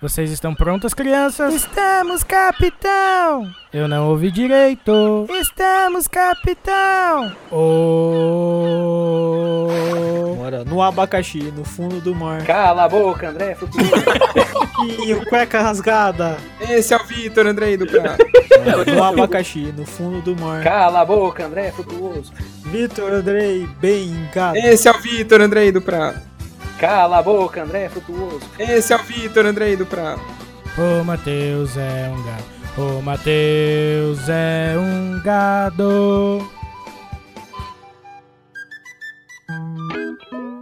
[0.00, 1.52] Vocês estão prontas, crianças?
[1.52, 3.52] Estamos, capitão!
[3.70, 5.26] Eu não ouvi direito.
[5.28, 7.36] Estamos, capitão!
[7.50, 8.08] Oh...
[10.38, 12.42] Mora no abacaxi, no fundo do mar.
[12.46, 13.84] Cala a boca, André, futuro.
[15.04, 16.38] E cueca rasgada.
[16.58, 18.16] Esse é o Vitor Andrei do Prá.
[18.90, 20.64] No abacaxi, no fundo do mar.
[20.64, 22.32] Cala a boca, André, frutuoso.
[22.64, 24.56] Vitor Andrei, bem gato.
[24.56, 26.14] Esse é o Vitor Andrei do Prá.
[26.80, 28.40] Cala a boca, André, frutuoso.
[28.58, 30.16] Esse é o Vitor Andrei do Prá.
[30.78, 32.44] O Matheus é um gado.
[32.78, 36.38] O Matheus é um gado.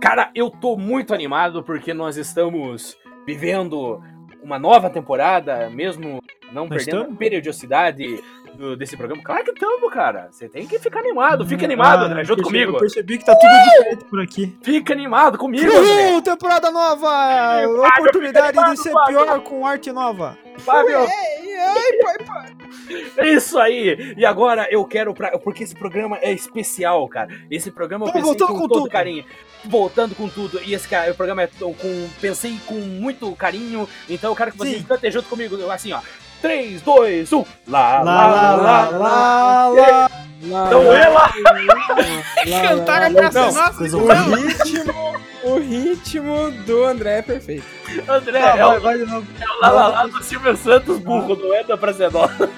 [0.00, 4.02] Cara, eu tô muito animado porque nós estamos vivendo
[4.42, 6.20] uma nova temporada, mesmo
[6.52, 7.14] não Nós perdendo estamos?
[7.14, 8.20] a periodicidade
[8.58, 9.22] do- desse programa.
[9.22, 10.28] Claro que estamos, cara.
[10.30, 11.46] Você tem que ficar animado.
[11.46, 12.72] Fica animado, Ah, André, junto eu comigo.
[12.72, 14.58] Eu percebi que tá tudo diferente por aqui.
[14.62, 16.20] Fica animado comigo, André.
[16.20, 17.06] Temporada nova!
[17.08, 20.36] Fábio, Oportunidade fica de ser animado, pior com arte nova.
[20.58, 21.06] Fábio.
[23.16, 24.14] É isso aí!
[24.16, 25.38] E agora eu quero pra.
[25.38, 27.28] Porque esse programa é especial, cara.
[27.50, 28.90] Esse programa eu Tô pensei com, com todo tudo.
[28.90, 29.24] carinho.
[29.64, 30.60] Voltando com tudo.
[30.64, 32.08] E esse cara, o programa é com.
[32.20, 33.88] Pensei com muito carinho.
[34.08, 35.56] Então eu quero que vocês cantem junto comigo.
[35.70, 36.00] Assim, ó.
[36.40, 37.44] 3, 2, 1.
[37.66, 40.10] Lá, Lá, lá, lá, lá, lá.
[40.40, 41.28] Então ela!
[42.62, 47.64] Cantaram pra Não, nossa, o ritmo, o ritmo do André é perfeito.
[48.08, 49.26] André, Tá, é vai, o vai de novo.
[49.60, 52.48] lá, lá, lá do Silvio Santos, burro, não é da Praça Nova.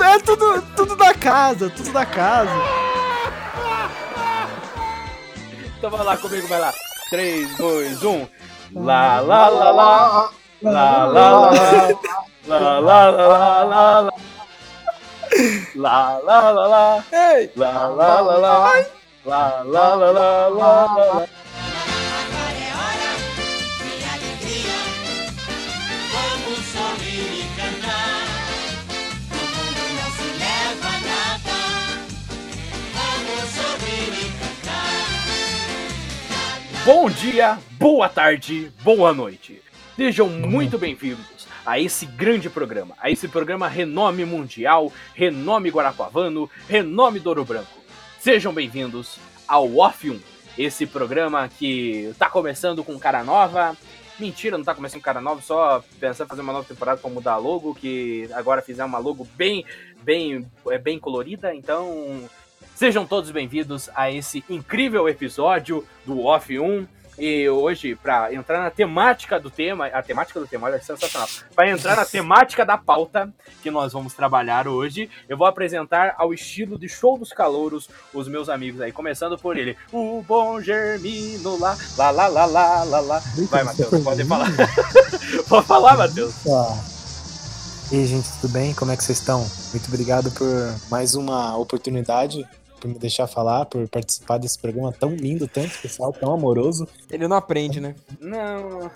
[0.00, 2.50] É tudo, tudo da casa, tudo da casa.
[5.78, 6.72] Então vai lá comigo, vai lá.
[7.10, 8.28] 3, 2, 1.
[8.74, 10.30] Lá, lá, lá, lá.
[10.62, 11.88] Lá, lá, lá, lá.
[12.44, 14.12] Lá, lá, lá, lá, lá, lá.
[15.76, 17.04] Lá, lá, lá, lá.
[17.12, 17.50] Ei!
[17.54, 18.84] Lá, lá, lá, lá.
[19.24, 21.22] Lá, lá, lá, lá, lá, lá.
[21.22, 21.26] É
[24.26, 24.66] e e.
[36.84, 39.62] Bom dia, boa tarde, boa noite.
[39.96, 47.20] Sejam muito bem-vindos a esse grande programa, a esse programa renome mundial, renome guarapuavano, renome
[47.20, 47.80] Douro Branco.
[48.18, 50.20] Sejam bem-vindos ao Off 1,
[50.58, 53.76] esse programa que tá começando com cara nova.
[54.18, 57.10] Mentira, não tá começando com cara nova, só pensando em fazer uma nova temporada pra
[57.10, 59.64] mudar a logo, que agora fizer uma logo bem,
[60.02, 62.28] bem, é, bem colorida, então
[62.74, 66.84] Sejam todos bem-vindos a esse incrível episódio do Off 1.
[67.24, 71.28] E hoje, para entrar na temática do tema, a temática do tema olha, é sensacional.
[71.54, 76.34] Para entrar na temática da pauta que nós vamos trabalhar hoje, eu vou apresentar ao
[76.34, 81.56] estilo de show dos calouros os meus amigos aí, começando por ele, o bom Germino
[81.60, 83.22] lá, lá, lá, lá, lá, lá, lá.
[83.48, 84.50] Vai, Matheus, pode falar.
[85.48, 86.34] Pode falar, Matheus.
[87.92, 88.74] E aí, gente, tudo bem?
[88.74, 89.48] Como é que vocês estão?
[89.70, 92.44] Muito obrigado por mais uma oportunidade,
[92.82, 96.88] por me deixar falar, por participar desse programa tão lindo, tão especial, tão amoroso.
[97.08, 97.94] Ele não aprende, né?
[98.20, 98.90] Não,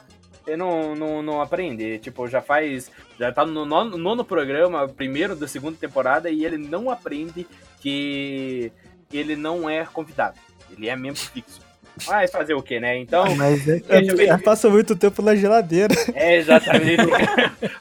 [0.45, 2.01] eu não, não, não aprendi.
[2.01, 2.91] Tipo, já faz.
[3.17, 7.47] Já tá no nono, nono programa, primeiro da segunda temporada, e ele não aprende
[7.81, 8.73] que
[9.13, 10.37] ele não é convidado.
[10.71, 11.61] Ele é membro fixo.
[12.05, 12.99] Vai fazer o quê, né?
[12.99, 15.95] Então, Mas é, É, passa muito tempo na geladeira.
[16.15, 17.03] é exatamente.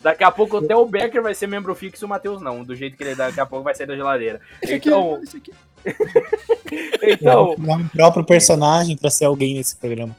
[0.01, 2.63] daqui a pouco até o Becker vai ser membro fixo e o Matheus não.
[2.63, 4.39] Do jeito que ele daqui a pouco vai sair da geladeira.
[4.63, 5.51] Então, esse aqui.
[7.03, 10.15] então, é um próprio personagem pra ser alguém nesse programa.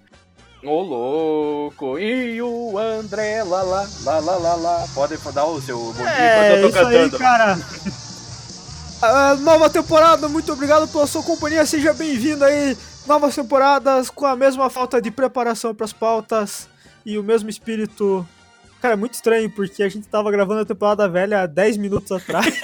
[0.62, 4.84] Ô louco, e o André lá lá, lá lá lá lá.
[4.94, 7.18] Pode dar o seu bom dia É, enquanto eu isso tô aí, cantando.
[7.18, 7.58] cara.
[9.02, 12.74] Ah, nova temporada, muito obrigado pela sua companhia, seja bem-vindo aí.
[13.06, 16.68] Novas temporadas com a mesma falta de preparação pras pautas
[17.04, 18.26] e o mesmo espírito.
[18.82, 22.10] Cara, é muito estranho porque a gente tava gravando a temporada velha há 10 minutos
[22.12, 22.46] atrás.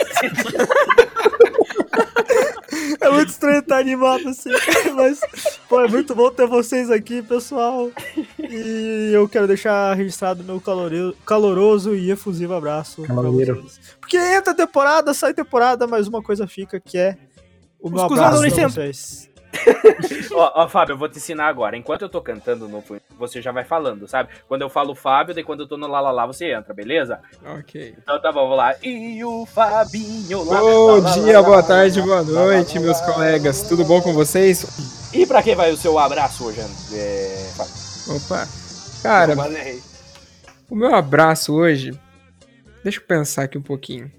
[3.00, 4.50] é muito estranho estar animado assim,
[4.94, 5.20] mas
[5.68, 7.90] pô, é muito bom ter vocês aqui, pessoal.
[8.38, 13.02] E eu quero deixar registrado meu calore- caloroso e efusivo abraço.
[13.02, 13.62] pra Caloreiro.
[13.62, 13.80] vocês.
[14.00, 17.16] Porque entra temporada, sai temporada, mas uma coisa fica que é
[17.80, 19.28] o meu Os abraço pra vocês.
[20.32, 21.76] Ó, ó, Fábio, eu vou te ensinar agora.
[21.76, 22.82] Enquanto eu tô cantando no
[23.18, 24.30] você já vai falando, sabe?
[24.48, 27.20] Quando eu falo Fábio, daí quando eu tô no lá lá lá, você entra, beleza?
[27.44, 27.94] Ok.
[27.98, 28.74] Então tá bom, vou lá.
[28.82, 30.58] E o Fabinho lá.
[30.58, 33.62] Bom lá, dia, lá, boa lá, tarde, boa noite, meus colegas.
[33.62, 35.10] Tudo bom com vocês?
[35.12, 36.60] E pra quem vai o seu abraço hoje,
[36.94, 38.16] é, Fábio?
[38.16, 38.48] Opa.
[39.02, 39.80] Cara, Valeu.
[40.70, 41.92] o meu abraço hoje.
[42.82, 44.10] Deixa eu pensar aqui um pouquinho.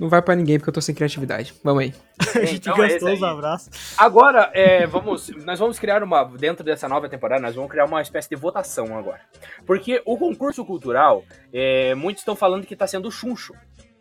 [0.00, 1.54] Não vai pra ninguém porque eu tô sem criatividade.
[1.62, 1.94] Vamos aí.
[2.34, 3.94] A gente Então é gastou esse os abraços.
[3.98, 6.24] Agora, é, vamos, nós vamos criar uma.
[6.24, 9.20] Dentro dessa nova temporada, nós vamos criar uma espécie de votação agora.
[9.66, 13.54] Porque o concurso cultural, é, muitos estão falando que tá sendo chuncho.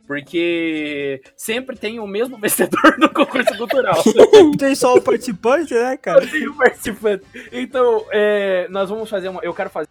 [0.07, 4.01] Porque sempre tem o mesmo vencedor no concurso cultural.
[4.57, 6.25] Tem só o participante, né, cara?
[6.25, 7.23] tem o participante.
[7.51, 9.39] Então, é, nós vamos fazer uma.
[9.43, 9.87] Eu quero fazer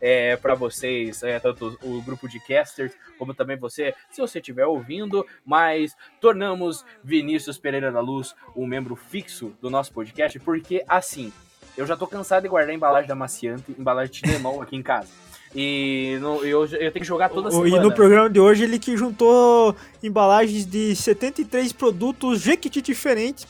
[0.00, 4.66] é, para vocês, é, tanto o grupo de casters, como também você, se você estiver
[4.66, 11.32] ouvindo, mas tornamos Vinícius Pereira da Luz um membro fixo do nosso podcast, porque assim,
[11.76, 15.08] eu já tô cansado de guardar embalagem da Maciante, embalagem de Tilenol aqui em casa.
[15.54, 17.68] E no- eu, eu tenho que jogar toda semana.
[17.68, 23.46] E no programa de hoje ele que juntou embalagens de 73 produtos Jequiti diferentes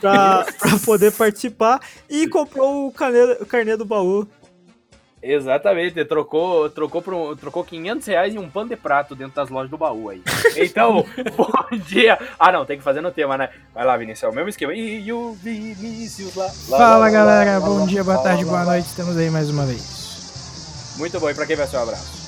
[0.00, 1.80] pra, pra poder participar
[2.10, 4.26] e comprou o carnê, o carnê do baú.
[5.20, 9.48] Exatamente, trocou, trocou, por um- trocou 500 reais em um pano de prato dentro das
[9.50, 10.22] lojas do baú aí.
[10.56, 11.04] Então,
[11.36, 12.16] bom dia.
[12.38, 13.48] Ah, não, tem que fazer no tema, né?
[13.74, 14.72] Vai lá, Vinícius, é o mesmo esquema.
[14.74, 16.44] E o Vinícius lá.
[16.68, 18.72] lá, Fala lá, galera, lá, bom lá, dia, lá, boa tarde, lá, boa lá.
[18.72, 20.94] noite, estamos aí mais uma vez.
[20.98, 22.18] Muito bom, e pra quem vai ser o abraço?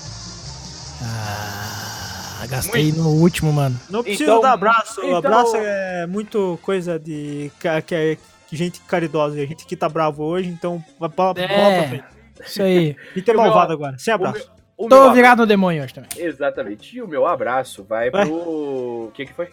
[1.03, 3.79] Ah, gastei no último, mano.
[3.89, 5.01] Não precisa Então- dar abraço.
[5.03, 8.17] então- Abraço é muito coisa de ca- que é
[8.53, 9.37] gente caridosa.
[9.41, 11.47] A gente que tá bravo hoje, então vai pra, É.
[11.47, 12.05] pra frente.
[12.47, 12.97] Isso aí.
[13.27, 13.99] Meu- malvado agora.
[13.99, 14.39] Sem O abraço.
[14.39, 16.09] meu, o Tô virado no demônio hoje também.
[16.17, 16.97] Exatamente.
[16.97, 18.25] E o meu abraço vai Vai.
[18.27, 18.35] pro.
[18.35, 19.49] O que que foi?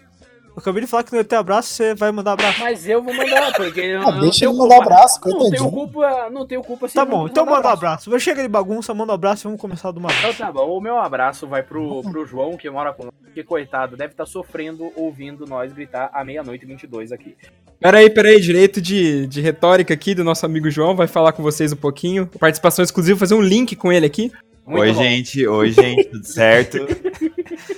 [0.57, 2.59] Eu acabei de falar que não ia ter abraço, você vai mandar abraço.
[2.59, 4.91] Mas eu vou mandar, porque eu, Ah, eu deixa tenho ele mandar culpa.
[4.91, 5.71] abraço, Não tenho coitadinho.
[5.71, 8.09] culpa, não tenho culpa se Tá ele não bom, então manda um abraço.
[8.09, 10.37] Vai chegar de bagunça, manda um abraço e vamos começar do uma Então vez.
[10.39, 14.13] tá bom, o meu abraço vai pro, pro João, que mora conosco, que coitado, deve
[14.13, 17.37] estar sofrendo ouvindo nós gritar à meia-noite e 22 aqui.
[17.79, 21.71] Peraí, peraí, direito de, de retórica aqui do nosso amigo João, vai falar com vocês
[21.71, 22.25] um pouquinho.
[22.39, 24.31] Participação exclusiva, fazer um link com ele aqui.
[24.65, 25.03] Muito oi, bom.
[25.03, 25.47] gente.
[25.47, 26.05] Oi, gente.
[26.05, 26.77] Tudo certo?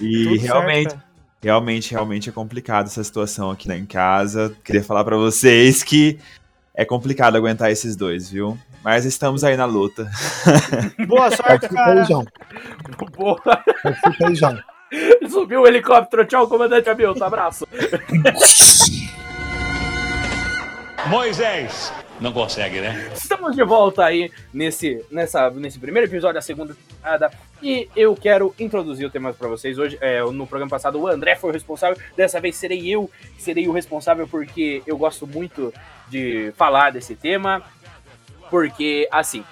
[0.02, 1.09] E Tudo certo, realmente, cara.
[1.42, 4.56] Realmente, realmente é complicado essa situação aqui né, em casa.
[4.64, 6.20] Queria falar pra vocês que
[6.74, 8.58] é complicado aguentar esses dois, viu?
[8.84, 10.10] Mas estamos aí na luta.
[11.08, 12.04] Boa sorte, cara.
[12.06, 12.26] João.
[13.18, 13.40] Boa.
[13.42, 14.58] Participa aí, João.
[15.30, 17.68] Subiu o helicóptero, tchau, comandante Hamilton, abraço.
[21.08, 21.94] Moisés!
[22.20, 23.10] Não consegue, né?
[23.14, 27.32] Estamos de volta aí nesse, nessa, nesse primeiro episódio da segunda temporada
[27.62, 29.98] e eu quero introduzir o tema pra vocês hoje.
[30.02, 33.72] É, no programa passado o André foi o responsável, dessa vez serei eu serei o
[33.72, 35.74] responsável porque eu gosto muito
[36.08, 37.64] de falar desse tema.
[38.50, 39.44] Porque, assim,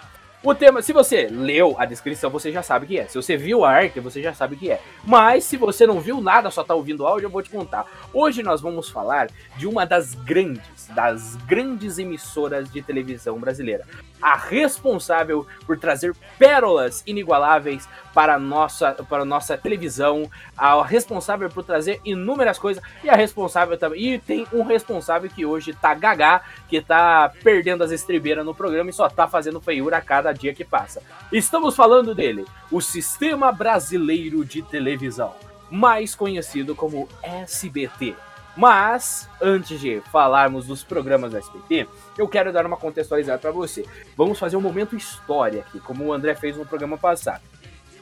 [0.44, 3.08] o tema, se você leu a descrição, você já sabe o que é.
[3.08, 4.80] Se você viu a arte, você já sabe o que é.
[5.04, 7.86] Mas se você não viu nada, só tá ouvindo o áudio, eu vou te contar.
[8.14, 13.86] Hoje nós vamos falar de uma das grandes, das grandes emissoras de televisão brasileira.
[14.22, 21.50] A responsável por trazer pérolas inigualáveis para a nossa, para a nossa televisão, a responsável
[21.50, 24.14] por trazer inúmeras coisas e a responsável também.
[24.14, 28.90] E tem um responsável que hoje tá gagá, que tá perdendo as estribeiras no programa
[28.90, 31.02] e só tá fazendo feiura a cada dia que passa.
[31.32, 35.34] Estamos falando dele, o Sistema Brasileiro de Televisão,
[35.70, 38.16] mais conhecido como SBT.
[38.56, 41.88] Mas, antes de falarmos dos programas do SBT,
[42.18, 43.86] eu quero dar uma contextualizada para você.
[44.16, 47.44] Vamos fazer um momento história aqui, como o André fez no programa passado.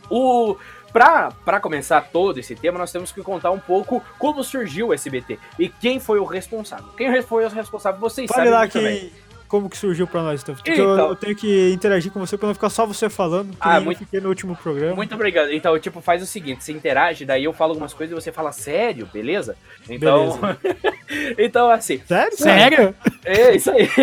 [0.09, 0.55] O
[0.93, 5.37] pra começar todo esse tema, nós temos que contar um pouco como surgiu o SBT
[5.59, 6.87] e quem foi o responsável.
[6.95, 9.11] Quem foi o responsável, vocês Fale sabem lá muito bem.
[9.47, 10.55] Como que surgiu pra nós, então.
[10.55, 11.09] Porque eu, Então.
[11.09, 14.01] eu tenho que interagir com você pra não ficar só você falando, que Ah, muito-
[14.01, 14.95] eu fiquei no último programa.
[14.95, 15.51] Muito obrigado.
[15.51, 18.51] Então, tipo, faz o seguinte, você interage, daí eu falo algumas coisas e você fala
[18.51, 19.55] sério, beleza?
[19.89, 20.39] Então,
[21.37, 22.37] então assim, Sério?
[22.37, 22.95] Sério?
[23.23, 23.89] é isso aí.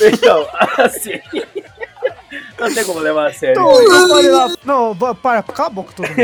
[0.00, 0.46] então,
[0.78, 1.20] assim,
[2.58, 3.62] não tem como levar a sério.
[4.64, 6.20] Não, ba- para, cala a boca todo mundo.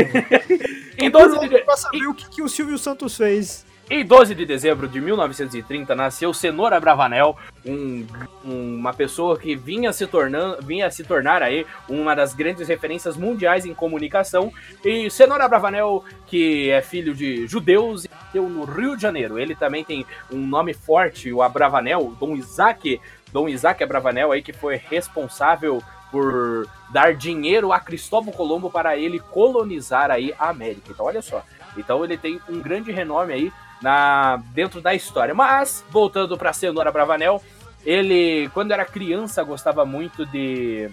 [0.97, 3.65] Em 12 de, pra saber o que, que o Silvio Santos fez.
[3.89, 8.07] Em 12 de dezembro de 1930 nasceu Cenoura Bravanel, um-
[8.43, 13.65] uma pessoa que vinha se tornando, vinha se tornar aí uma das grandes referências mundiais
[13.65, 14.51] em comunicação.
[14.85, 19.37] E Cenoura Bravanel, que é filho de judeus, nasceu no Rio de Janeiro.
[19.37, 23.01] Ele também tem um nome forte, o Abravanel, Dom Isaac,
[23.33, 29.19] Dom Isaac Abravanel aí que foi responsável por dar dinheiro a Cristóvão Colombo para ele
[29.19, 30.89] colonizar aí a América.
[30.91, 31.43] Então olha só.
[31.75, 33.51] Então ele tem um grande renome aí
[33.83, 35.35] na dentro da história.
[35.35, 37.43] Mas voltando para Cenoura Bravanel,
[37.85, 40.89] ele quando era criança gostava muito de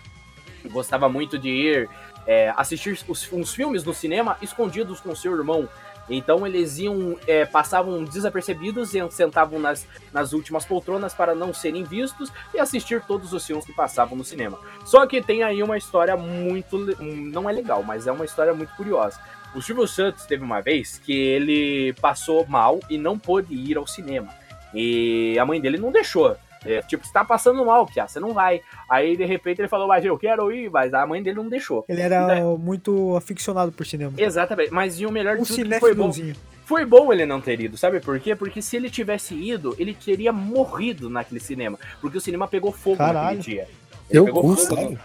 [0.71, 1.89] gostava muito de ir
[2.27, 5.67] é, assistir os, uns filmes no cinema escondidos com seu irmão
[6.09, 11.85] Então eles iam, é, passavam desapercebidos e sentavam nas, nas últimas poltronas para não serem
[11.85, 14.59] vistos e assistir todos os filmes que passavam no cinema.
[14.85, 16.77] Só que tem aí uma história muito.
[17.01, 19.21] Não é legal, mas é uma história muito curiosa.
[19.55, 23.87] O Silvio Santos teve uma vez que ele passou mal e não pôde ir ao
[23.87, 24.29] cinema.
[24.75, 26.37] E a mãe dele não deixou.
[26.65, 28.61] É, tipo, você tá passando mal, Pia, você não vai.
[28.89, 31.85] Aí, de repente, ele falou, mas eu quero ir, mas a mãe dele não deixou.
[31.89, 34.13] Ele era muito aficionado por cinema.
[34.17, 36.13] Exatamente, mas e o melhor de Um tudo que foi bom.
[36.67, 38.37] Foi bom ele não ter ido, sabe por quê?
[38.37, 41.77] Porque se ele tivesse ido, ele teria morrido naquele cinema.
[42.01, 43.39] Porque o cinema pegou fogo Caralho.
[43.39, 43.63] naquele dia.
[44.09, 44.77] Ele Eu pegou cu, fogo.
[44.77, 45.01] sério?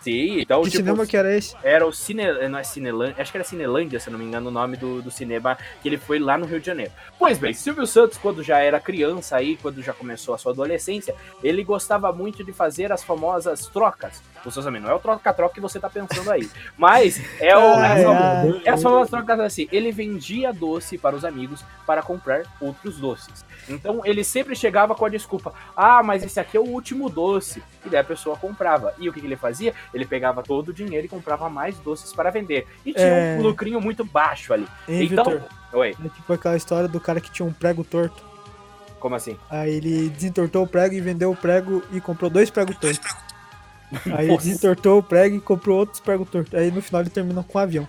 [0.00, 1.54] Sim, então, Que tipo, cinema que era esse?
[1.62, 2.48] era o Cine...
[2.48, 5.10] Não é Cinelândia, acho que era Cinelândia, se não me engano, o nome do, do
[5.10, 6.90] cinema que ele foi lá no Rio de Janeiro.
[7.18, 11.14] Pois bem, Silvio Santos, quando já era criança aí, quando já começou a sua adolescência,
[11.42, 14.86] ele gostava muito de fazer as famosas trocas com seus amigos.
[14.88, 17.60] Não é o troca-troca que você tá pensando aí, mas é o...
[17.76, 18.62] Ai, é o- ai.
[18.64, 23.44] é as famosas trocas assim, ele vendia doce para os amigos para comprar outros doces.
[23.68, 27.62] Então ele sempre chegava com a desculpa: ah, mas esse aqui é o último doce.
[27.84, 28.94] E daí a pessoa comprava.
[28.98, 29.74] E o que, que ele fazia?
[29.94, 32.66] Ele pegava todo o dinheiro e comprava mais doces para vender.
[32.84, 33.36] E tinha É.
[33.38, 34.66] um lucrinho muito baixo ali.
[34.88, 35.24] Hein, então.
[35.24, 35.42] Vitor?
[35.72, 38.22] Oi, É tipo aquela história do cara que tinha um prego torto.
[38.98, 39.36] como assim?
[39.48, 43.14] Aí ele desentortou o prego e vendeu o prego e comprou dois pregos tortos.
[44.14, 46.52] Aí ele desentortou o prego e comprou outros pregos tortos.
[46.54, 47.88] Aí no final ele termina com um avião.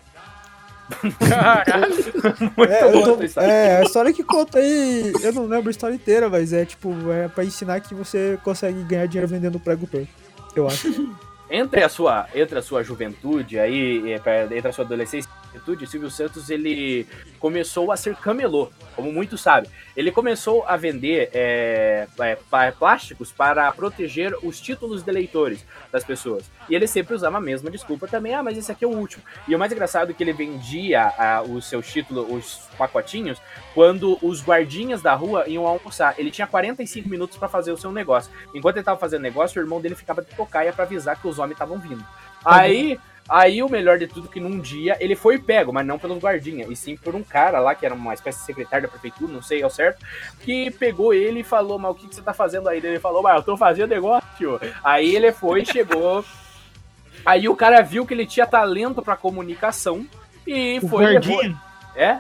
[2.57, 3.48] Muito É, boa tô- essa história.
[3.51, 6.93] é, a história que conta aí, eu não lembro a história inteira, mas é tipo,
[7.12, 10.07] é pra ensinar que você consegue ganhar dinheiro vendendo prego torto.
[10.55, 11.15] Eu acho.
[11.50, 16.10] Entre a sua, entre a sua juventude aí, pra- entre a sua adolescência juventude, Silvio
[16.10, 17.05] Santos ele
[17.39, 19.70] começou a ser camelô, como muitos sabem.
[19.96, 26.50] Ele começou a vender é, é, plásticos para proteger os títulos de leitores das pessoas.
[26.70, 29.24] E ele sempre usava a mesma desculpa também, ah, mas esse aqui é o último.
[29.48, 33.41] E o mais engraçado é que ele vendia ah, os seus títulos, os pacotinhos,
[33.74, 36.15] quando os guardinhas da rua iam almoçar.
[36.17, 38.31] Ele tinha 45 minutos para fazer o seu negócio.
[38.53, 41.38] Enquanto ele tava fazendo negócio, o irmão dele ficava de tocaia para avisar que os
[41.39, 42.05] homens estavam vindo.
[42.43, 43.00] Aí,
[43.31, 46.69] aí o melhor de tudo que num dia ele foi pego, mas não pelos guardinhas,
[46.69, 49.41] e sim por um cara lá que era uma espécie de secretário da prefeitura, não
[49.41, 50.05] sei ao certo,
[50.41, 53.23] que pegou ele e falou: "Mas o que, que você tá fazendo aí?" Ele falou:
[53.23, 54.59] "Mas eu tô fazendo negócio".
[54.83, 56.23] Aí ele foi, chegou
[57.25, 60.05] Aí o cara viu que ele tinha talento pra comunicação
[60.45, 61.61] e O foi guardinha?
[61.95, 62.19] É?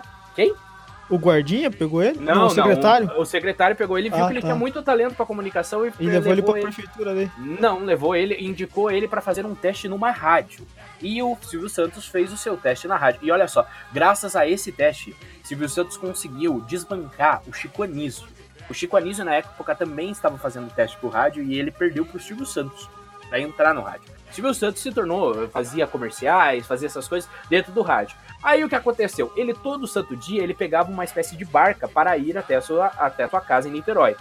[1.11, 2.19] O guardinha pegou ele?
[2.19, 3.07] Não, o secretário?
[3.07, 4.47] Não, o, o secretário pegou ele, viu Ah, que ele tá.
[4.47, 7.31] tinha muito talento pra comunicação e, E levou ele pra ele prefeitura ali.
[7.37, 10.65] Não, levou ele, indicou ele pra fazer um teste numa rádio.
[11.01, 13.19] E o Silvio Santos fez o seu teste na rádio.
[13.23, 18.27] E olha só, graças a esse teste, Silvio Santos conseguiu desbancar o Chico Anísio.
[18.69, 22.19] O Chico Anísio, na época, também estava fazendo teste pro rádio e ele perdeu pro
[22.21, 22.89] Silvio Santos
[23.27, 24.09] pra entrar no rádio.
[24.31, 28.15] Silvio Santos se tornou, fazia comerciais, fazia essas coisas dentro do rádio.
[28.43, 29.31] Aí o que aconteceu?
[29.35, 32.87] Ele todo santo dia ele pegava uma espécie de barca para ir até a sua,
[32.97, 34.15] até a sua casa em Niterói.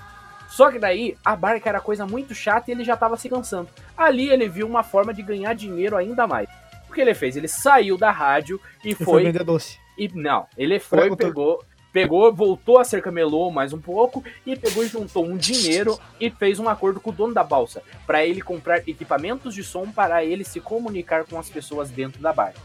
[0.48, 3.68] Só que daí a barca era coisa muito chata e ele já estava se cansando.
[3.96, 6.48] Ali ele viu uma forma de ganhar dinheiro ainda mais.
[6.88, 7.36] O que ele fez?
[7.36, 9.78] Ele saiu da rádio e E foi foi vender doce.
[9.96, 14.82] e não, ele foi, pegou, pegou, voltou a ser camelô mais um pouco e pegou
[14.82, 18.42] e juntou um dinheiro e fez um acordo com o dono da balsa para ele
[18.42, 22.58] comprar equipamentos de som para ele se comunicar com as pessoas dentro da barca.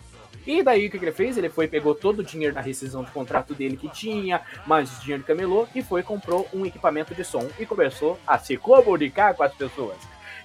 [0.45, 1.37] E daí o que que ele fez?
[1.37, 5.23] Ele foi pegou todo o dinheiro da rescisão de contrato dele que tinha, mais dinheiro
[5.23, 9.43] de camelô e foi comprou um equipamento de som e começou a se comunicar com
[9.43, 9.97] as pessoas.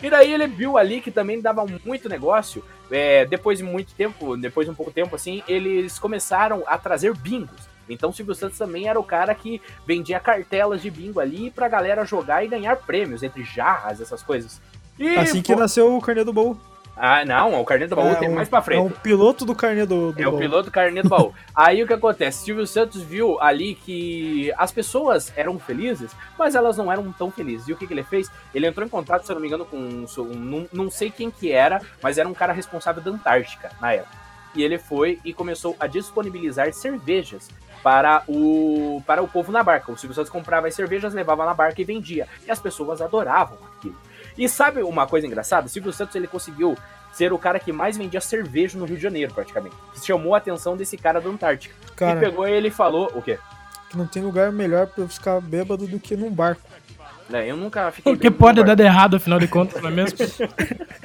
[0.02, 2.64] E daí ele viu ali que também dava muito negócio.
[2.90, 7.14] é, depois de muito tempo, depois de um pouco tempo assim, eles começaram a trazer
[7.14, 7.68] bingos.
[7.88, 11.68] Então o Silvio Santos também era o cara que vendia cartelas de bingo ali pra
[11.68, 14.60] galera jogar e ganhar prêmios entre jarras, essas coisas.
[14.98, 16.56] E Assim que nasceu o carnê do baú.
[17.02, 18.78] Ah, não, o carnê do baú É tem um- mais pra frente.
[18.78, 20.40] É o piloto do carnê do, do É o baú.
[20.40, 21.32] piloto carnê do baú.
[21.56, 22.44] Aí o que acontece?
[22.44, 27.66] Silvio Santos viu ali que as pessoas eram felizes, mas elas não eram tão felizes.
[27.68, 28.30] E o que, que ele fez?
[28.54, 31.30] Ele entrou em contato, se eu não me engano, com um, um- não sei quem
[31.30, 34.20] que era, mas era um cara responsável da Antártica na época.
[34.54, 37.48] E ele foi e começou a disponibilizar cervejas
[37.82, 39.90] para o, para o povo na barca.
[39.90, 42.28] O Silvio Santos comprava as cervejas, levava na barca e vendia.
[42.46, 43.96] E as pessoas adoravam aquilo.
[44.36, 45.66] E sabe uma coisa engraçada?
[45.66, 46.76] O Silvio Santos ele conseguiu
[47.12, 49.74] ser o cara que mais vendia cerveja no Rio de Janeiro, praticamente.
[50.02, 51.74] Chamou a atenção desse cara da Antártica.
[51.92, 53.38] E Cara, pegou ele e falou: o quê?
[53.90, 56.62] que não tem lugar melhor pra eu ficar bêbado do que num barco.
[57.28, 58.12] Né, eu nunca fiquei.
[58.12, 60.18] O que bêbado pode dar errado, afinal de contas, não é mesmo?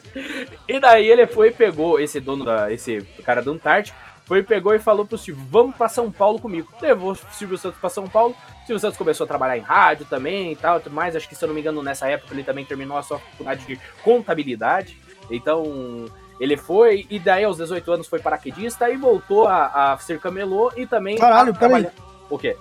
[0.68, 2.72] E daí ele foi e pegou esse dono da.
[2.72, 3.98] esse cara da Antártica.
[4.26, 6.68] Foi e pegou e falou pro Silvio: vamos pra São Paulo comigo.
[6.82, 8.36] Levou o Silvio Santos pra São Paulo.
[8.64, 11.16] O Silvio Santos começou a trabalhar em rádio também e tal, tudo mais.
[11.16, 13.66] Acho que, se eu não me engano, nessa época ele também terminou a sua faculdade
[13.68, 14.98] de contabilidade.
[15.30, 16.06] Então,
[16.40, 20.72] ele foi, e daí aos 18 anos foi paraquedista e voltou a, a ser camelô
[20.76, 21.18] e também.
[21.18, 21.84] Caralho, a peraí.
[21.84, 21.94] trabalhar-
[22.30, 22.58] O quê?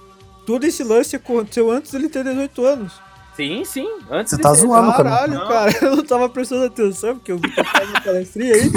[0.47, 3.01] Todo esse lance aconteceu antes dele ter 18 anos.
[3.35, 3.89] Sim, sim.
[4.11, 5.11] Antes Você de tá zoando, cara.
[5.11, 5.49] Caralho, Não.
[5.49, 8.71] cara, eu não tava prestando atenção, porque eu vi que tava na palestrinha aí.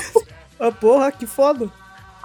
[0.60, 1.70] Ah, porra, que foda.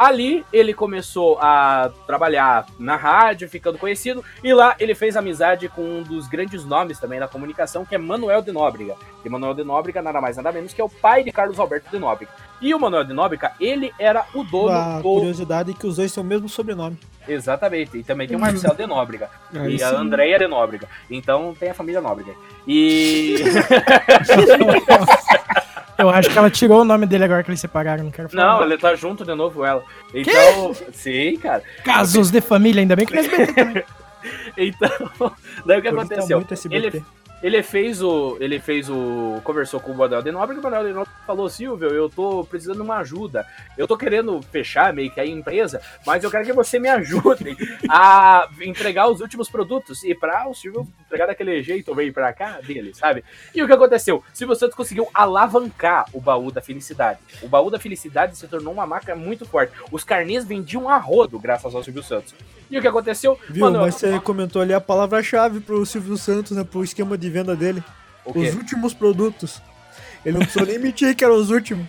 [0.02, 5.80] Ali ele começou a trabalhar na rádio, ficando conhecido, e lá ele fez amizade com
[5.80, 8.96] um dos grandes nomes também da comunicação, que é Manuel de Nóbrega.
[9.24, 11.88] E Manuel de Nóbrega nada mais nada menos que é o pai de Carlos Alberto
[11.88, 12.32] de Nóbrega.
[12.60, 15.04] E o Manuel de Nóbrega, ele era o dono A do...
[15.04, 16.98] curiosidade é que os dois têm o mesmo sobrenome.
[17.28, 19.30] Exatamente, e também tem o Marcelo de Nóbrega.
[19.54, 19.90] Aí e a.
[19.90, 20.88] Andréia de Nóbrega.
[21.08, 22.34] Então tem a família Nóbrega.
[22.66, 23.36] E...
[25.98, 28.44] Eu acho que ela tirou o nome dele agora que eles separaram, não quero falar.
[28.44, 29.82] Não, ele tá junto de novo ela.
[30.14, 31.62] Então, sim, cara.
[31.84, 33.26] Casos de família, ainda bem que nós
[34.56, 34.90] Então,
[35.66, 36.38] daí o que Evita aconteceu?
[36.38, 36.86] muito SBT.
[36.86, 37.04] Ele,
[37.42, 38.36] ele fez o.
[38.40, 39.40] Ele fez o.
[39.42, 42.44] Conversou com o Manuel de Nóbrega e o Manuel de Nóbrega falou: Silvio, eu tô
[42.44, 43.44] precisando de uma ajuda.
[43.76, 47.56] Eu tô querendo fechar meio que a empresa, mas eu quero que você me ajude
[47.88, 50.04] a entregar os últimos produtos.
[50.04, 53.24] E pra o Silvio entregar daquele jeito, veio pra cá dele, sabe?
[53.52, 54.22] E o que aconteceu?
[54.32, 57.18] Silvio Santos conseguiu alavancar o baú da felicidade.
[57.42, 59.72] O baú da felicidade se tornou uma marca muito forte.
[59.90, 62.34] Os carnês vendiam a rodo graças ao Silvio Santos.
[62.72, 63.38] E o que aconteceu?
[63.48, 66.64] Viu, Manuel- mas você comentou ali a palavra-chave pro Silvio Santos, né?
[66.64, 67.84] Pro esquema de venda dele.
[68.24, 69.60] Os últimos produtos.
[70.24, 71.84] Ele não precisou nem mentir que eram os últimos.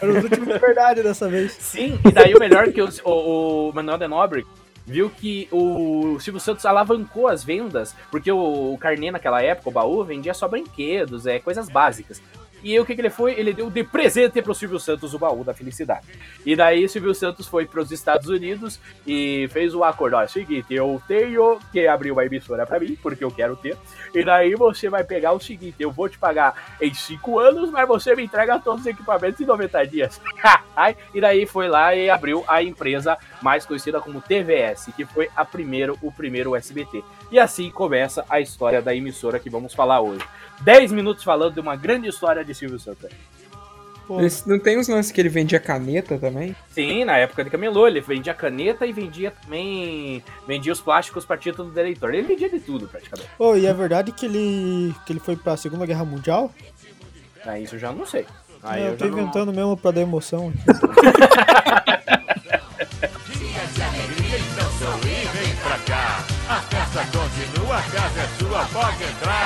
[0.00, 1.52] Eram os últimos de verdade dessa vez.
[1.52, 4.46] Sim, e daí o melhor que o, o, o Manuel de Nobre
[4.86, 9.72] viu que o Silvio Santos alavancou as vendas, porque o, o Carnê naquela época, o
[9.72, 12.20] baú, vendia só brinquedos, é, coisas básicas.
[12.64, 13.38] E aí o que, que ele foi?
[13.38, 16.06] Ele deu de presente pro Silvio Santos o baú da felicidade.
[16.46, 20.16] E daí Silvio Santos foi pros Estados Unidos e fez o acordo.
[20.16, 23.76] Ó, seguinte, eu tenho que abrir uma emissora pra mim, porque eu quero ter.
[24.14, 27.86] E daí você vai pegar o seguinte, eu vou te pagar em 5 anos, mas
[27.86, 30.20] você me entrega todos os equipamentos em 90 dias.
[31.14, 35.44] E daí foi lá e abriu a empresa mais conhecida como TVS, que foi a
[35.44, 37.02] primeiro, o primeiro SBT.
[37.30, 40.24] E assim começa a história da emissora que vamos falar hoje.
[40.62, 43.10] 10 minutos falando de uma grande história de Silvio Santos.
[44.46, 46.54] Não tem uns lances que ele vendia caneta também?
[46.72, 50.22] Sim, na época de Camelô, ele vendia caneta e vendia também.
[50.46, 52.12] Vendia os plásticos para título do eleitor.
[52.12, 53.30] Ele vendia de tudo, praticamente.
[53.38, 56.52] Ô, e é verdade que ele, que ele foi pra Segunda Guerra Mundial?
[57.46, 58.26] Ah, isso eu já não sei.
[58.62, 60.52] Aí É, eu eu tô já não- inventando mesmo pra dar emoção.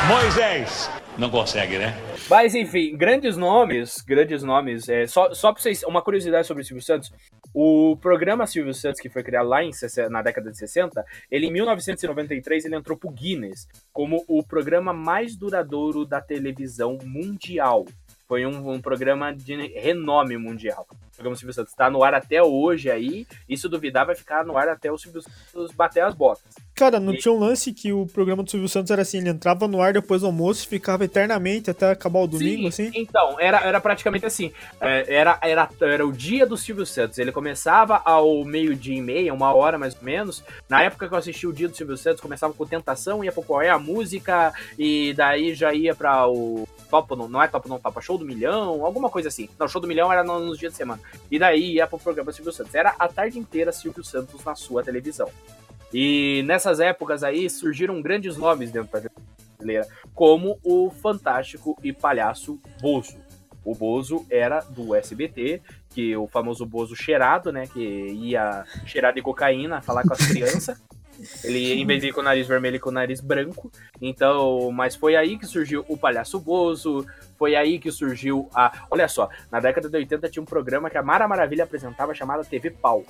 [0.08, 0.88] Moisés!
[1.18, 1.94] Não consegue, né?
[2.30, 4.88] Mas enfim, grandes nomes, grandes nomes.
[4.88, 7.12] É, só, só pra vocês, uma curiosidade sobre o Silvio Santos.
[7.52, 11.48] O programa Silvio Santos, que foi criado lá em, 60 na década de 60, ele
[11.48, 17.84] em 1993 ele entrou pro Guinness como o programa mais duradouro da televisão mundial.
[18.26, 20.86] Foi um, um programa de renome mundial.
[20.90, 24.44] O programa Silvio Santos está no ar até hoje aí, e se duvidar vai ficar
[24.44, 26.54] no ar até o Silvio Santos bater as botas.
[26.78, 29.66] Cara, não tinha um lance que o programa do Silvio Santos era assim, ele entrava
[29.66, 32.90] no ar depois do almoço e ficava eternamente até acabar o domingo, Sim, assim?
[32.94, 34.52] Então, era, era praticamente assim.
[34.80, 37.18] É, Era, era, era o dia do Silvio Santos.
[37.18, 40.42] Ele começava ao meio-dia e meia, uma hora mais ou menos.
[40.68, 43.42] Na época que eu assisti o dia do Silvio Santos, começava com Tentação, ia pro
[43.42, 46.66] qual é a música, e daí já ia pra o.
[46.90, 49.48] Topo não, não é Topo não Topa, Show do Milhão, alguma coisa assim.
[49.58, 51.00] Não, Show do Milhão era no- nos dias de semana.
[51.30, 52.74] E daí ia pro programa Silvio Santos.
[52.74, 55.28] Era a tarde inteira Silvio Santos na sua televisão.
[55.92, 59.24] E nessas épocas aí surgiram grandes nomes dentro da televisão
[59.56, 63.16] brasileira, como o fantástico e palhaço Bozo.
[63.64, 69.20] O Bozo era do SBT, que o famoso Bozo cheirado, né, que ia cheirar de
[69.20, 70.80] cocaína, falar com as crianças.
[71.42, 73.72] Ele ia, em vez de ir com o nariz vermelho, ia com o nariz branco.
[74.00, 77.04] Então, mas foi aí que surgiu o Palhaço Bozo,
[77.36, 78.86] foi aí que surgiu a.
[78.88, 82.48] Olha só, na década de 80 tinha um programa que a Mara Maravilha apresentava chamado
[82.48, 83.04] TV Pau.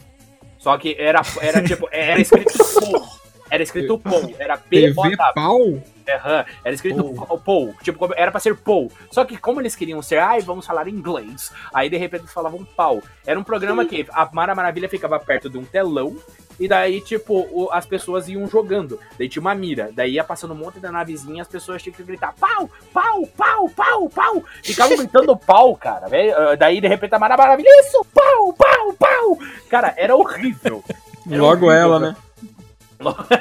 [0.59, 3.09] Só que era, era tipo, era escrito Pou.
[3.51, 5.17] Era escrito Pou, era TV P-O-W.
[5.35, 5.83] pau?
[6.09, 7.39] Aham, era escrito Paul.
[7.41, 8.91] Paul, tipo, era pra ser Paul.
[9.11, 11.53] Só que como eles queriam ser, ai, vamos falar inglês.
[11.73, 13.03] Aí de repente eles falavam pau.
[13.27, 16.17] Era um programa que a Mara Maravilha ficava perto de um telão.
[16.59, 18.99] E daí, tipo, o- as pessoas iam jogando.
[19.19, 19.91] Daí tinha uma mira.
[19.93, 23.69] Daí ia passando um monte de navezinha, as pessoas tinham que gritar pau, pau, pau,
[23.69, 24.43] pau, pau.
[24.63, 26.07] Ficavam gritando pau, cara.
[26.37, 29.39] Ah, Daí, de repente, a Mara Maravilha, isso, pau, pau, pau.
[29.69, 30.83] Cara, era horrível.
[31.31, 32.17] Era Logo horrível, ela, cara.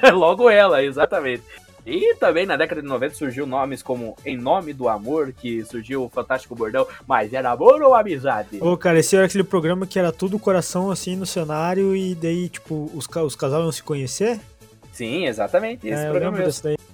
[0.04, 0.12] né?
[0.14, 1.44] Logo ela, exatamente.
[1.88, 6.04] E também na década de 90 surgiu nomes como Em Nome do Amor, que surgiu
[6.04, 8.62] o Fantástico Bordão, mas era amor ou amizade?
[8.62, 12.50] Ô, cara, esse era aquele programa que era tudo coração, assim, no cenário e daí,
[12.50, 14.38] tipo, os, os casais iam se conhecer?
[14.92, 16.48] Sim, exatamente, esse é, eu programa lembro mesmo.
[16.48, 16.87] desse daí.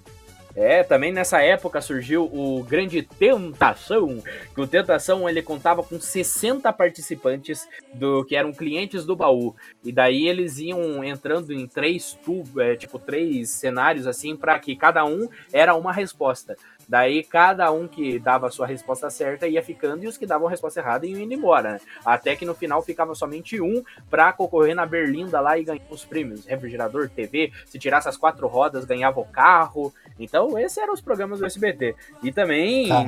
[0.55, 4.21] É, também nessa época surgiu o Grande Tentação,
[4.53, 9.55] que o Tentação ele contava com 60 participantes do que eram clientes do baú.
[9.83, 14.75] E daí eles iam entrando em três tubos, é, tipo três cenários assim, para que
[14.75, 16.55] cada um era uma resposta.
[16.87, 20.47] Daí cada um que dava a sua resposta certa ia ficando e os que davam
[20.47, 21.79] a resposta errada iam indo embora, né?
[22.05, 26.05] Até que no final ficava somente um pra concorrer na Berlinda lá e ganhar os
[26.05, 26.45] prêmios.
[26.45, 29.93] Refrigerador, TV, se tirasse as quatro rodas, ganhava o carro.
[30.19, 31.95] Então, esses eram os programas do SBT.
[32.21, 33.05] E também, Tá.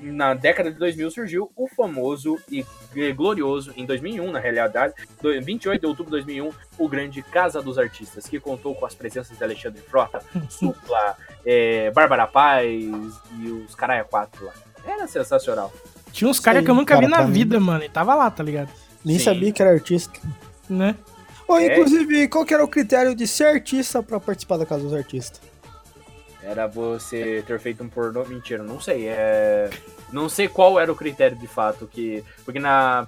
[0.00, 2.64] Na década de 2000, surgiu o famoso e
[3.14, 7.78] glorioso, em 2001, na realidade, do- 28 de outubro de 2001, o grande Casa dos
[7.78, 12.66] Artistas, que contou com as presenças de Alexandre Frota, Supla, é, Bárbara Paz
[13.40, 14.52] e os Caralho 4 lá.
[14.86, 15.72] Era sensacional.
[16.12, 17.84] Tinha uns caras que eu nunca cara, vi na mim- vida, mano.
[17.84, 18.70] E tava lá, tá ligado?
[19.04, 19.24] Nem Sim.
[19.24, 20.18] sabia que era artista.
[20.68, 20.94] Né?
[21.46, 21.66] Ou, É.
[21.72, 25.40] inclusive, qual que era o critério de ser artista pra participar da Casa dos Artistas?
[26.48, 28.24] Era você ter feito um pornô.
[28.24, 29.06] Mentira, não sei.
[29.08, 29.68] É...
[30.10, 31.86] Não sei qual era o critério de fato.
[31.86, 33.06] que Porque na.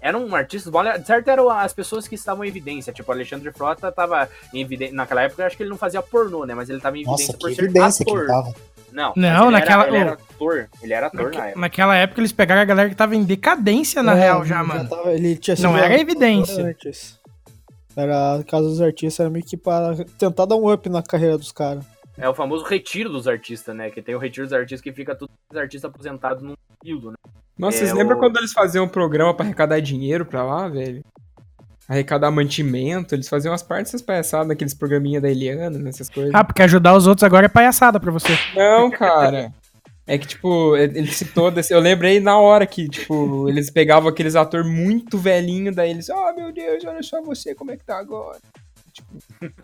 [0.00, 2.92] Eram artistas, de certo eram as pessoas que estavam em evidência.
[2.92, 4.94] Tipo, o Alexandre Frota tava em evidência.
[4.94, 6.54] Naquela época eu acho que ele não fazia pornô, né?
[6.54, 8.22] Mas ele tava em evidência Nossa, por que ser evidência que ator.
[8.22, 8.54] ele tava.
[8.92, 10.68] Não, Não, naquela- Era, ele era ator.
[10.82, 11.60] Ele era ator na época.
[11.60, 14.88] Naquela época eles pegaram a galera que tava em decadência, na É, real, já, mano.
[14.88, 16.64] tava- ele tinha Não sido era evidência.
[16.64, 17.18] antes.
[17.96, 21.36] Era a Casa dos Artistas, era meio que para tentar dar um up na carreira
[21.36, 21.84] dos caras.
[22.18, 23.90] É o famoso retiro dos artistas, né?
[23.90, 27.16] Que tem o retiro dos artistas que fica tudo os artistas aposentados num período, né?
[27.56, 30.68] Nossa, É, vocês lembram o- quando eles faziam um programa pra arrecadar dinheiro pra lá,
[30.68, 31.02] velho?
[31.88, 36.34] Arrecadar mantimento, eles faziam umas partes dessas palhaçadas naqueles programinha da Eliana, nessas coisas.
[36.34, 38.36] Ah, porque ajudar os outros agora é palhaçada pra você.
[38.54, 39.52] Não, cara.
[40.06, 41.72] É que, tipo, ele citou desse.
[41.72, 46.32] Eu lembrei na hora que, tipo, eles pegavam aqueles atores muito velhinho, daí eles, oh
[46.34, 48.38] meu Deus, olha só você, como é que tá agora?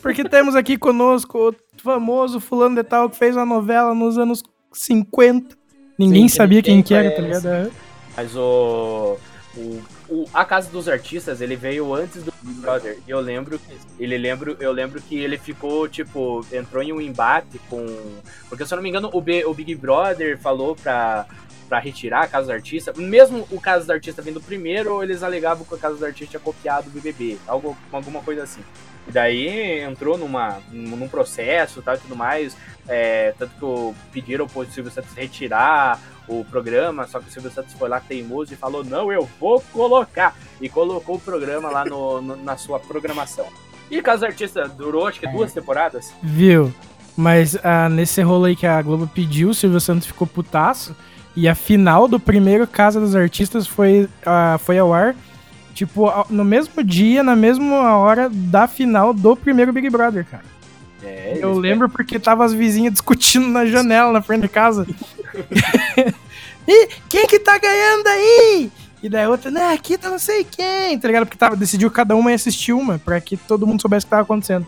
[0.01, 4.43] Porque temos aqui conosco o famoso fulano de tal que fez uma novela nos anos
[4.73, 5.57] 50.
[5.99, 7.73] Ninguém Sim, sabia quem que era, tá ligado?
[8.17, 9.17] Mas o,
[9.57, 12.99] o, o- a Casa dos Artistas, ele veio antes do Big Brother.
[13.07, 13.61] E eu lembro,
[13.99, 17.85] ele lembro, eu lembro que ele ficou, tipo, entrou em um embate com.
[18.49, 21.27] Porque se eu não me engano, o, B- o Big Brother falou pra,
[21.69, 22.97] pra retirar a Casa dos Artistas.
[22.97, 26.41] Mesmo o Casa dos Artistas vindo primeiro, eles alegavam que a Casa dos Artistas tinha
[26.41, 27.37] copiado o BBB.
[27.47, 28.63] Algo, alguma coisa assim.
[29.07, 32.57] E daí entrou numa, num processo tal, e tudo mais.
[32.89, 37.75] É, tanto que pediram pro Silvio Santos retirar o programa, só que o Silvio Santos
[37.75, 40.35] foi lá teimoso e falou: Não, eu vou colocar.
[40.61, 43.47] E colocou o programa lá no, no- na sua programação.
[43.91, 46.13] E Casa Artista durou acho que duas temporadas.
[46.23, 46.73] Viu?
[47.17, 50.97] Mas ah, nesse rolo aí que a Globo pediu, o Silvio Santos ficou putaço.
[51.37, 55.15] E a final do primeiro Casa dos Artistas foi, ah, foi ao ar,
[55.75, 60.45] tipo, no mesmo dia, na mesma hora da final do primeiro Big Brother, cara.
[61.03, 64.87] É, Eu lembro porque tava as vizinhas discutindo na janela, na frente de casa.
[66.67, 68.71] e quem que tá ganhando aí?
[69.03, 71.27] E daí a outra, né, aqui tá não sei quem, tá ligado?
[71.27, 74.07] Porque tava, decidiu que cada uma ia assistir uma, pra que todo mundo soubesse o
[74.07, 74.67] que tava acontecendo.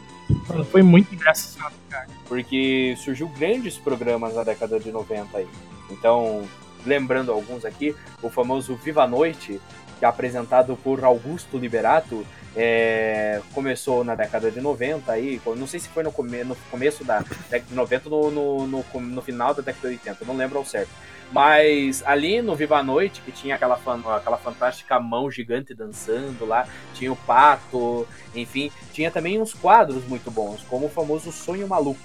[0.71, 2.07] Foi muito engraçado, cara.
[2.29, 5.47] porque surgiu grandes programas na década de 90 aí.
[5.90, 6.42] Então,
[6.85, 9.59] lembrando alguns aqui, o famoso Viva a Noite,
[9.99, 15.79] que é apresentado por Augusto Liberato, é, começou na década de 90 aí, não sei
[15.79, 17.19] se foi no, come, no começo da
[17.51, 20.59] década de 90 ou no, no, no, no final da década de 80, não lembro
[20.59, 20.91] ao certo.
[21.33, 26.47] Mas ali no Viva a Noite, que tinha aquela, fan- aquela fantástica mão gigante dançando
[26.47, 31.67] lá, tinha o pato, enfim, tinha também uns quadros muito bons, como o famoso Sonho
[31.67, 32.01] Maluco.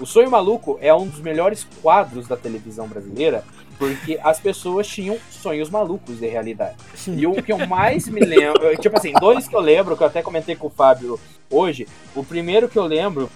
[0.00, 3.44] O Sonho Maluco é um dos melhores quadros da televisão brasileira,
[3.82, 6.76] porque as pessoas tinham sonhos malucos de realidade.
[7.08, 10.06] E o que eu mais me lembro, tipo assim, dois que eu lembro, que eu
[10.06, 11.18] até comentei com o Fábio
[11.50, 13.28] hoje, o primeiro que eu lembro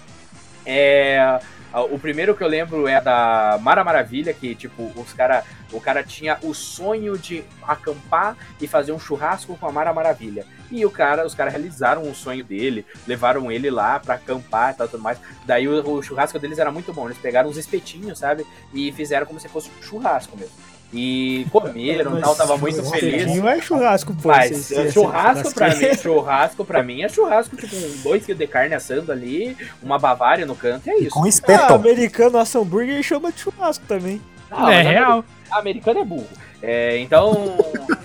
[0.65, 1.41] é.
[1.83, 6.03] O primeiro que eu lembro é da Mara Maravilha, que, tipo, os cara, o cara
[6.03, 10.47] tinha o sonho de acampar e fazer um churrasco com a Mara Maravilha.
[10.71, 14.77] E o cara, os caras realizaram o sonho dele, levaram ele lá pra acampar e
[14.79, 15.19] tal, tudo mais.
[15.45, 17.07] Daí o, o churrasco deles era muito bom.
[17.07, 18.47] Eles pegaram uns espetinhos, sabe?
[18.73, 20.55] E fizeram como se fosse um churrasco mesmo.
[20.93, 23.27] E comeram e tal, tava muito feliz.
[23.37, 24.29] Não é churrasco, pô.
[24.29, 28.47] Mas é churrasco pra mim, churrasco pra mim é churrasco, tipo, um dois quilos de
[28.47, 31.11] carne assando ali, uma bavária no canto, e é isso.
[31.11, 31.75] Com Ah, espeto.
[31.75, 34.21] americano assa hambúrguer chama de churrasco também.
[34.51, 35.25] Ah, é real.
[35.51, 36.27] Americano é burro.
[36.63, 37.57] É, então.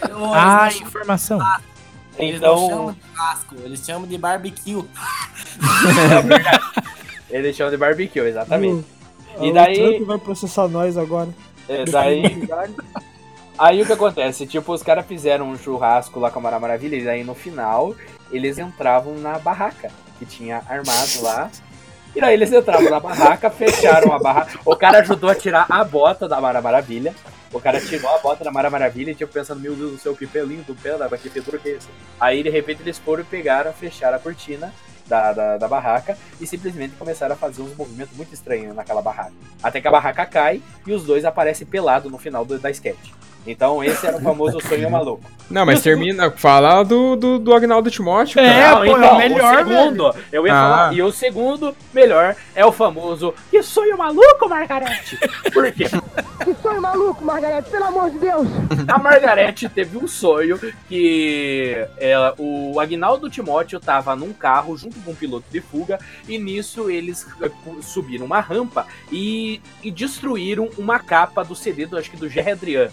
[0.33, 1.39] Ah, informação.
[2.17, 2.91] Eles não chamam então.
[2.93, 4.83] de churrasco, eles chamam de barbecue.
[6.17, 6.59] é verdade.
[7.29, 8.85] Eles chamam de barbecue, exatamente.
[9.39, 11.29] E O daí- Trump vai processar nós agora.
[11.71, 12.23] É, daí.
[13.57, 14.47] Aí o que acontece?
[14.47, 17.95] Tipo, os caras fizeram um churrasco lá com a Mara Maravilha, e daí no final
[18.31, 21.49] eles entravam na barraca que tinha armado lá.
[22.15, 24.59] E daí eles entraram na barraca, fecharam a barraca.
[24.65, 27.15] O cara ajudou a tirar a bota da Mara Maravilha.
[27.53, 30.15] O cara tirou a bota da Mara Maravilha e tipo pensando, meu Deus do céu,
[30.15, 31.89] que pelinho do pé, mas que pedro que é esse?
[32.19, 34.73] Aí de repente eles foram e pegaram, fecharam a cortina
[35.11, 39.33] da, da, da barraca e simplesmente começaram a fazer uns movimentos muito estranhos naquela barraca.
[39.61, 43.11] Até que a barraca cai e os dois aparecem pelados no final do, da sketch.
[43.45, 45.23] Então esse era o famoso sonho maluco.
[45.49, 46.31] Não, mas termina.
[46.31, 48.47] Fala do, do, do Agnaldo Timóteo, cara.
[48.47, 50.61] É, Não, pô, é o então, melhor, o segundo, eu ia Ah.
[50.61, 55.17] falar, e o segundo melhor é o famoso Que sonho maluco, Margarete!
[55.53, 55.85] Por quê?
[56.41, 58.47] Que sonho maluco, Margarete, pelo amor de Deus!
[58.87, 65.11] A Margarete teve um sonho que ela, o Agnaldo Timóteo tava num carro junto com
[65.11, 67.51] um piloto de fuga e nisso eles eh,
[67.81, 72.51] subiram uma rampa e, e destruíram uma capa do CD do acho que do Gerry
[72.53, 72.89] Adrian.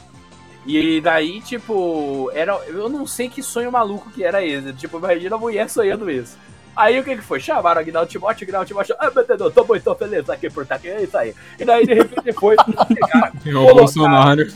[0.66, 2.52] E daí, tipo, era.
[2.66, 4.72] Eu não sei que sonho maluco que era esse.
[4.74, 6.36] Tipo, imagina a mulher sonhando isso.
[6.78, 7.40] Aí o que que foi?
[7.40, 10.62] Chamaram o Aguinaldo Timóteo, Aguinaldo Timóteo, ah, meu Deus, eu tô muito feliz aqui por
[10.62, 11.34] estar aqui, é isso aí.
[11.58, 12.54] E daí, de repente, foi,
[13.44, 14.46] É o Bolsonaro.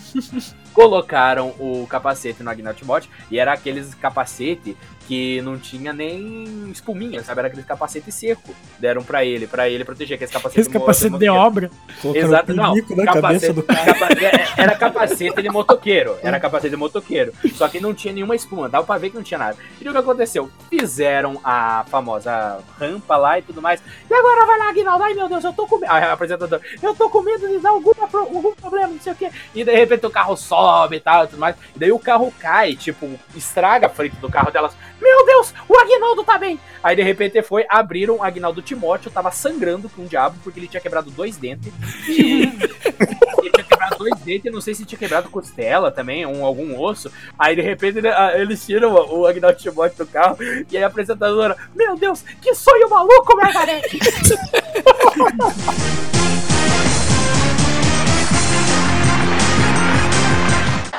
[0.72, 4.76] colocaram o capacete no Aguinaldo Timóteo, e era aqueles capacete
[5.12, 7.40] que não tinha nem espuminha, sabe?
[7.40, 8.54] Era aquele capacete seco.
[8.78, 11.70] Deram pra ele, pra ele proteger, aquele capacete Esse capacete de obra.
[12.14, 12.74] Exato, não.
[12.74, 13.94] na capacete- cabeça do cara.
[13.94, 16.16] capa- é, era capacete de motoqueiro.
[16.22, 17.30] Era capacete de motoqueiro.
[17.54, 18.70] Só que não tinha nenhuma espuma.
[18.70, 19.54] Dava pra ver que não tinha nada.
[19.82, 20.50] E o que aconteceu?
[20.70, 23.82] Fizeram a famosa rampa lá e tudo mais.
[24.10, 25.04] E agora vai lá, Aguinaldo.
[25.04, 25.92] Ai meu Deus, eu tô com medo.
[25.92, 29.16] Aí a apresentadora, eu tô com medo de dar alguma algum problema, não sei o
[29.16, 29.30] quê.
[29.54, 31.54] E de repente o carro sobe e tal e tudo mais.
[31.76, 34.72] E daí o carro cai, tipo, estraga a frente do carro delas.
[35.02, 36.60] Meu Deus, o Aguinaldo tá bem.
[36.82, 40.68] Aí de repente foi, abriram o Aguinaldo Timóteo, tava sangrando com o diabo, porque ele
[40.68, 41.72] tinha quebrado dois dentes.
[42.08, 42.42] E
[43.42, 47.10] ele tinha quebrado dois dentes, não sei se tinha quebrado costela também, um, algum osso.
[47.38, 50.36] Aí de repente ele- ah, eles tiram o o Aguinaldo Timóteo do carro,
[50.70, 53.98] e aí a apresentadora, meu Deus, que sonho maluco, Margarete!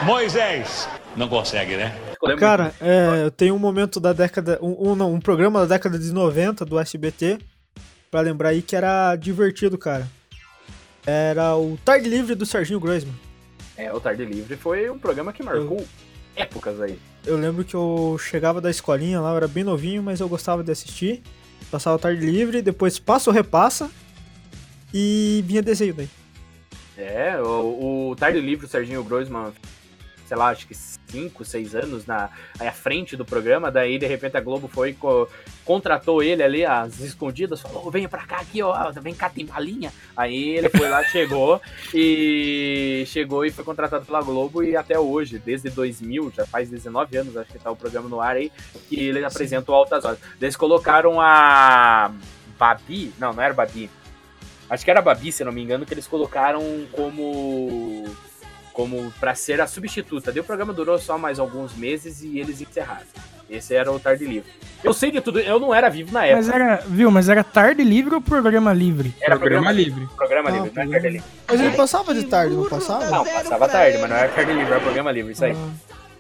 [0.06, 0.88] Moisés.
[1.16, 1.96] Não consegue, né?
[2.24, 4.58] Eu Cara, é, eu tenho um momento da década.
[4.62, 7.40] Um, um, não, um programa da década de 90 do SBT.
[8.10, 10.08] Pra lembrar aí que era divertido, cara.
[11.06, 13.14] Era o Tarde Livre do Serginho Groisman.
[13.76, 15.84] É, o Tarde Livre foi um programa que marcou
[16.36, 16.98] épocas aí.
[17.26, 20.64] Eu lembro que eu chegava da escolinha lá, eu era bem novinho, mas eu gostava
[20.64, 21.22] de assistir.
[21.72, 23.90] Passava o Tarde Livre, depois passa ou repassa.
[24.94, 26.10] E vinha desenho daí.
[26.96, 29.52] É, o, o Tarde Livre, o Serginho Groisman,
[30.34, 32.28] sei lá, acho que 5, 6 anos na
[32.60, 35.30] à frente do programa, daí de repente a Globo foi co-
[35.64, 39.94] contratou ele ali às escondidas, falou, venha pra cá aqui, ó, vem cá, tem balinha.
[40.18, 41.62] Aí ele foi lá, chegou
[41.94, 47.16] e chegou e foi contratado pela Globo e até hoje, desde 2000, já faz 19
[47.16, 48.52] anos, acho que tá o programa no ar aí,
[48.90, 50.18] que ele apresenta o Altas Horas.
[50.42, 52.12] Eles colocaram a
[52.58, 53.88] Babi, não, não era Babi,
[54.68, 58.06] Acho que era a Babi, se não me engano, que eles colocaram como
[58.74, 60.32] como para ser a substituta.
[60.32, 63.06] Daí o programa durou só mais alguns meses e eles encerraram.
[63.50, 64.50] Esse era o Tarde Livre.
[64.84, 66.56] Eu sei de tudo, eu não era vivo na Mas época.
[66.56, 69.14] era, viu, mas era tarde livre ou programa livre?
[69.22, 70.08] Era Programa livre.
[70.18, 71.28] Programa Ah, livre, não era programa Tarde Livre.
[71.48, 73.06] Mas ele passava de tarde, não passava?
[73.10, 75.56] Não, passava tarde, mas não era Tarde Livre, era Programa Livre, isso aí.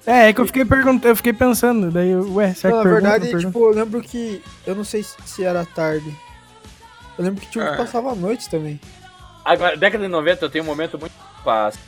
[0.06, 2.94] É, é que eu fiquei perguntando, eu fiquei pensando, daí, ué, será Não, que na
[2.94, 3.48] verdade, não pergunta?
[3.48, 4.42] tipo, eu lembro que.
[4.68, 6.14] Eu não sei se- era tarde.
[7.18, 7.78] Eu lembro que tinha um que É.
[7.78, 8.80] passava à noite também.
[9.46, 11.14] Agora, década de 90 eu tenho um momento muito
[11.44, 11.80] fácil.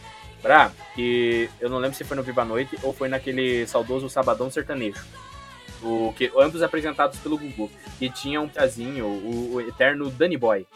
[0.45, 4.47] Pra, que eu não lembro se foi no Viva Noite ou foi naquele saudoso Sabadão
[4.51, 5.03] Sertanejo.
[5.81, 7.71] O que, ambos apresentados pelo Gugu.
[7.99, 10.67] E tinha um piazinho, o, o eterno Danny Boy.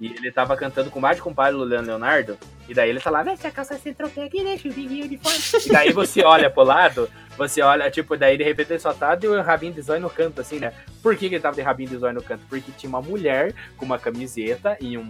[0.00, 2.38] E ele tava cantando com o mais compadre o Leon Leonardo.
[2.68, 5.08] E daí ele tá lá, vê se a calça se entrou aqui, deixa o vinho
[5.08, 5.36] de fora.
[5.64, 9.14] E daí você olha pro lado, você olha, tipo, daí de repente ele só tá
[9.14, 10.72] de rabinho de zóio no canto, assim, né?
[11.02, 12.42] Por que, que ele tava de rabinho de zóio no canto?
[12.48, 15.08] Porque tinha uma mulher com uma camiseta e um,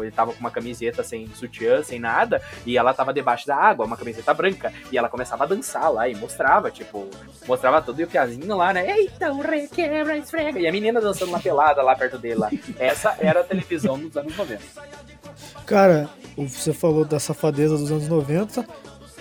[0.00, 3.86] ele tava com uma camiseta sem sutiã, sem nada, e ela tava debaixo da água,
[3.86, 7.08] uma camiseta branca, e ela começava a dançar lá e mostrava, tipo,
[7.48, 8.98] mostrava tudo e o piazinho lá, né?
[8.98, 10.60] Eita, o requebra, esfrega.
[10.60, 12.50] E a menina dançando na pelada lá perto dele lá.
[12.78, 14.62] Essa era a televisão dos anos 90.
[15.66, 18.66] Cara, você falou da safadeza dos anos 90.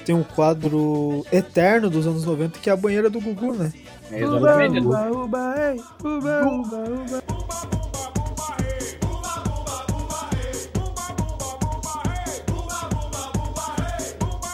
[0.05, 3.71] Tem um quadro eterno dos anos 90 que é a banheira do Gugu, né?
[4.11, 4.79] Exatamente.
[4.79, 7.82] Uba, uba, ei, uba, uba, uba.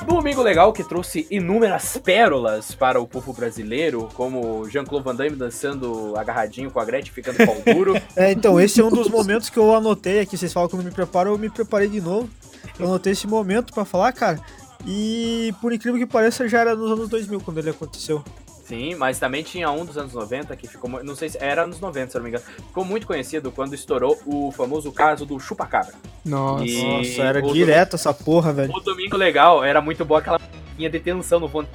[0.09, 6.13] Domingo legal que trouxe inúmeras pérolas para o povo brasileiro, como Jean-Claude Van Damme dançando
[6.17, 7.93] agarradinho com a Gretchen, ficando pau duro.
[8.15, 10.37] É, então, esse é um dos momentos que eu anotei aqui.
[10.37, 12.29] Vocês falam que eu não me preparo, eu me preparei de novo.
[12.77, 14.39] Eu anotei esse momento pra falar, cara.
[14.85, 18.23] E por incrível que pareça, já era nos anos 2000 quando ele aconteceu.
[18.69, 21.03] Sim, mas também tinha um dos anos 90 que ficou.
[21.03, 22.45] Não sei se era anos 90, se eu não me engano.
[22.67, 25.95] Ficou muito conhecido quando estourou o famoso caso do Chupacabra.
[26.23, 26.65] Nossa.
[26.65, 28.71] E Nossa, era o direto essa porra, velho.
[28.71, 31.67] O Domingo Legal era muito boa aquela musiquinha de tensão no fundo.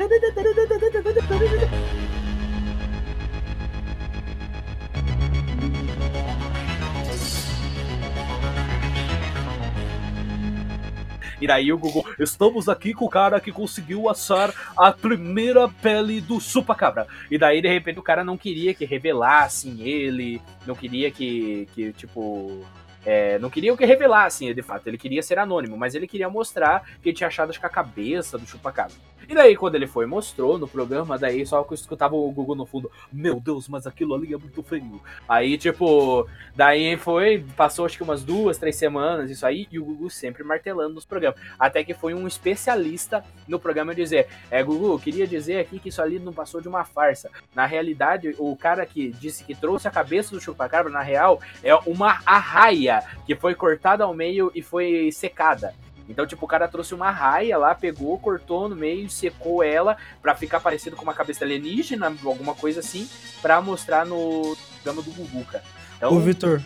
[11.40, 16.20] E daí o Google, estamos aqui com o cara que conseguiu assar a primeira pele
[16.20, 17.06] do chupacabra.
[17.30, 21.92] E daí, de repente, o cara não queria que revelassem ele, não queria que, que
[21.92, 22.64] tipo...
[23.04, 24.86] é, não queria que revelassem, de fato.
[24.86, 28.38] Ele queria ser anônimo, mas ele queria mostrar que ele tinha achado, acho a cabeça
[28.38, 28.94] do chupacabra.
[29.28, 32.56] E daí, quando ele foi mostrou no programa, daí só que eu escutava o Google
[32.56, 35.00] no fundo, meu Deus, mas aquilo ali é muito feio.
[35.28, 39.84] Aí, tipo, daí foi, passou acho que umas duas, três semanas, isso aí, e o
[39.84, 41.40] Gugu sempre martelando nos programas.
[41.58, 46.02] Até que foi um especialista no programa dizer, é, eu queria dizer aqui que isso
[46.02, 47.30] ali não passou de uma farsa.
[47.54, 51.74] Na realidade, o cara que disse que trouxe a cabeça do chupacabra, na real, é
[51.86, 55.74] uma arraia que foi cortada ao meio e foi secada.
[56.08, 60.34] Então, tipo, o cara trouxe uma raia lá, pegou, cortou no meio, secou ela pra
[60.34, 63.08] ficar parecido com uma cabeça alienígena, alguma coisa assim,
[63.40, 65.64] pra mostrar no programa do Gugu, cara.
[65.96, 66.62] Então, Ô, Vitor,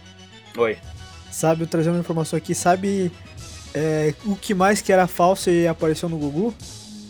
[0.56, 0.76] Oi.
[1.30, 3.12] sabe, eu trazer uma informação aqui, sabe
[3.74, 6.54] é, o que mais que era falso e apareceu no Gugu?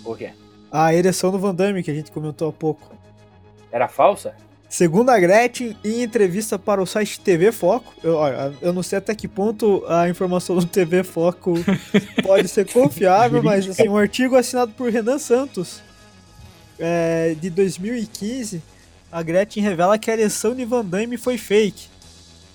[0.05, 0.33] O quê?
[0.71, 2.95] A ereção do Van Damme, que a gente comentou há pouco.
[3.73, 4.35] Era falsa?
[4.69, 8.19] Segundo a Gretchen, em entrevista para o site TV Foco, eu,
[8.61, 11.55] eu não sei até que ponto a informação do TV Foco
[12.23, 15.83] pode ser confiável, mas assim, um artigo assinado por Renan Santos,
[16.79, 18.63] é, de 2015,
[19.11, 21.89] a Gretchen revela que a ereção de Van Damme foi fake.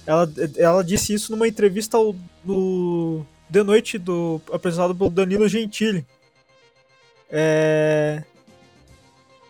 [0.06, 6.06] Ela, ela disse isso numa entrevista ao, no The Noite do, apresentado pelo Danilo Gentili.
[7.30, 8.24] É,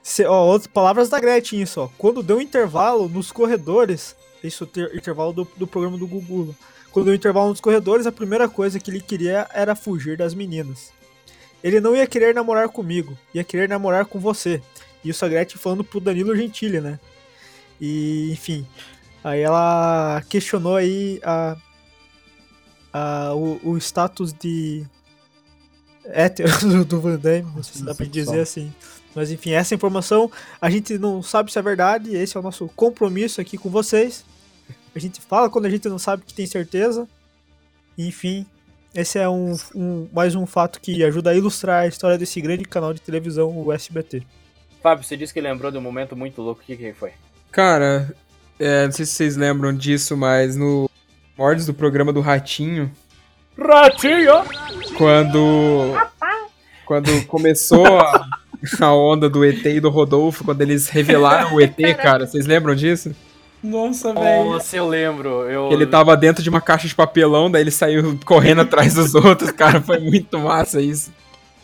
[0.04, 1.90] se- ó, outras palavras da Gretchen, isso, ó.
[1.98, 6.54] Quando deu um intervalo nos corredores, isso, ter, intervalo do, do programa do Gugu.
[6.92, 10.34] Quando deu um intervalo nos corredores, a primeira coisa que ele queria era fugir das
[10.36, 10.92] meninas.
[11.64, 14.62] Ele não ia querer namorar comigo, ia querer namorar com você.
[15.04, 17.00] Isso a Gretchen falando pro Danilo Gentili, né?
[17.82, 18.68] E, enfim.
[19.24, 21.56] Aí ela questionou aí a,
[22.92, 24.86] a, o, o status de
[26.06, 28.74] hétero do- do Van Damme, não sei se dá pra dizer assim.
[29.16, 32.68] Mas enfim, essa informação a gente não sabe se é verdade, esse é o nosso
[32.76, 34.26] compromisso aqui com vocês.
[34.96, 37.08] A gente fala quando a gente não sabe que tem certeza.
[37.98, 38.46] Enfim,
[38.94, 42.64] esse é um, um- mais um fato que ajuda a ilustrar a história desse grande
[42.64, 44.24] canal de televisão, o SBT.
[44.82, 46.62] Fábio, você disse que lembrou de um momento muito louco.
[46.62, 47.12] O que, que foi?
[47.52, 48.14] Cara,
[48.60, 50.90] é, não sei se vocês lembram disso, mas no
[51.38, 52.92] Mordes do programa do Ratinho,
[53.58, 54.34] Ratinho!
[54.98, 55.94] quando.
[56.86, 58.28] Quando começou a,
[58.80, 62.76] a onda do ET e do Rodolfo, quando eles revelaram o ET, cara, vocês lembram
[62.76, 63.14] disso?
[63.64, 64.52] Nossa, velho.
[64.52, 65.30] Nossa, eu lembro.
[65.50, 65.72] Eu...
[65.72, 69.52] Ele tava dentro de uma caixa de papelão, daí ele saiu correndo atrás dos outros,
[69.52, 71.12] cara, foi muito massa isso.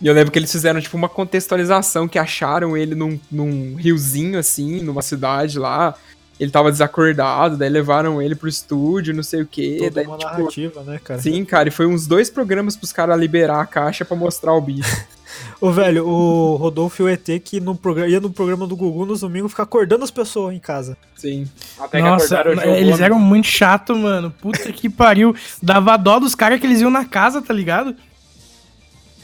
[0.01, 4.39] E eu lembro que eles fizeram, tipo, uma contextualização que acharam ele num, num riozinho,
[4.39, 5.93] assim, numa cidade lá.
[6.39, 9.75] Ele tava desacordado, daí levaram ele pro estúdio, não sei o quê.
[9.77, 11.19] Toda daí, uma tipo, narrativa, né, cara?
[11.19, 14.61] Sim, cara, e foi uns dois programas pros caras liberar a caixa pra mostrar o
[14.61, 15.05] bicho.
[15.61, 19.05] Ô, velho, o Rodolfo e o ET que no programa, ia no programa do Gugu
[19.05, 20.97] nos domingos ficar acordando as pessoas em casa.
[21.15, 21.47] Sim.
[21.77, 24.31] Até que Nossa, acordaram o Gil eles eram muito chato, mano.
[24.31, 25.35] Puta que pariu.
[25.61, 27.95] Dava dó dos caras que eles iam na casa, tá ligado?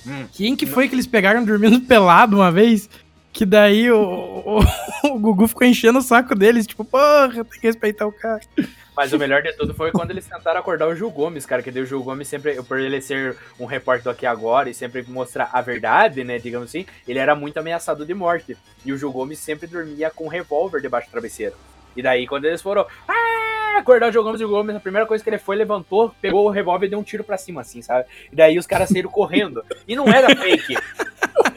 [0.06, 0.26] Hum.
[0.34, 2.90] Quem que foi que eles pegaram dormindo pelado uma vez?
[3.36, 4.60] Que daí o, o,
[5.12, 8.40] o Gugu ficou enchendo o saco deles, tipo, porra, tem que respeitar o cara.
[8.96, 11.62] Mas o melhor de tudo foi quando eles tentaram acordar o Gil Gomes, cara.
[11.62, 15.04] Que daí o Gil Gomes sempre, por ele ser um repórter aqui agora e sempre
[15.06, 18.56] mostrar a verdade, né, digamos assim, ele era muito ameaçado de morte.
[18.86, 21.56] E o Gil Gomes sempre dormia com um revólver debaixo do travesseiro.
[21.94, 25.06] E daí, quando eles foram ah, acordar o Gil Gomes, o Gil Gomes, a primeira
[25.06, 27.82] coisa que ele foi, levantou, pegou o revólver e deu um tiro pra cima, assim,
[27.82, 28.06] sabe?
[28.32, 29.62] E daí os caras saíram correndo.
[29.86, 30.78] E não era fake.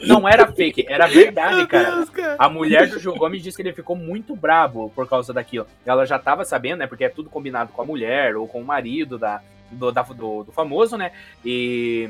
[0.07, 2.05] Não era fake, era verdade, cara.
[2.37, 5.67] A mulher do Gil Gomes disse que ele ficou muito brabo por causa daquilo.
[5.85, 6.87] Ela já tava sabendo, né?
[6.87, 10.43] Porque é tudo combinado com a mulher ou com o marido da, do, da- do,
[10.43, 11.11] do famoso, né?
[11.45, 12.09] E.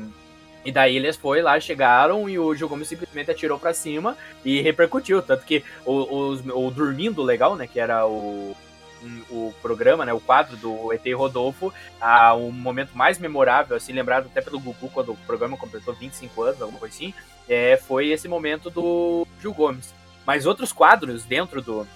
[0.62, 4.60] E daí eles foi lá, chegaram e o Gil Gomes simplesmente atirou pra cima e
[4.60, 5.22] repercutiu.
[5.22, 5.92] Tanto que o,
[6.28, 7.66] os- o Dormindo Legal, né?
[7.66, 8.54] Que era o,
[9.30, 10.12] o programa, né?
[10.12, 11.72] O quadro do ET Rodolfo.
[12.00, 16.42] Ah, o momento mais memorável, assim, lembrado até pelo Gugu quando o programa completou 25
[16.42, 17.14] anos, alguma coisa assim.
[17.48, 19.92] É, foi esse momento do Gil Gomes.
[20.26, 21.86] Mas outros quadros dentro do.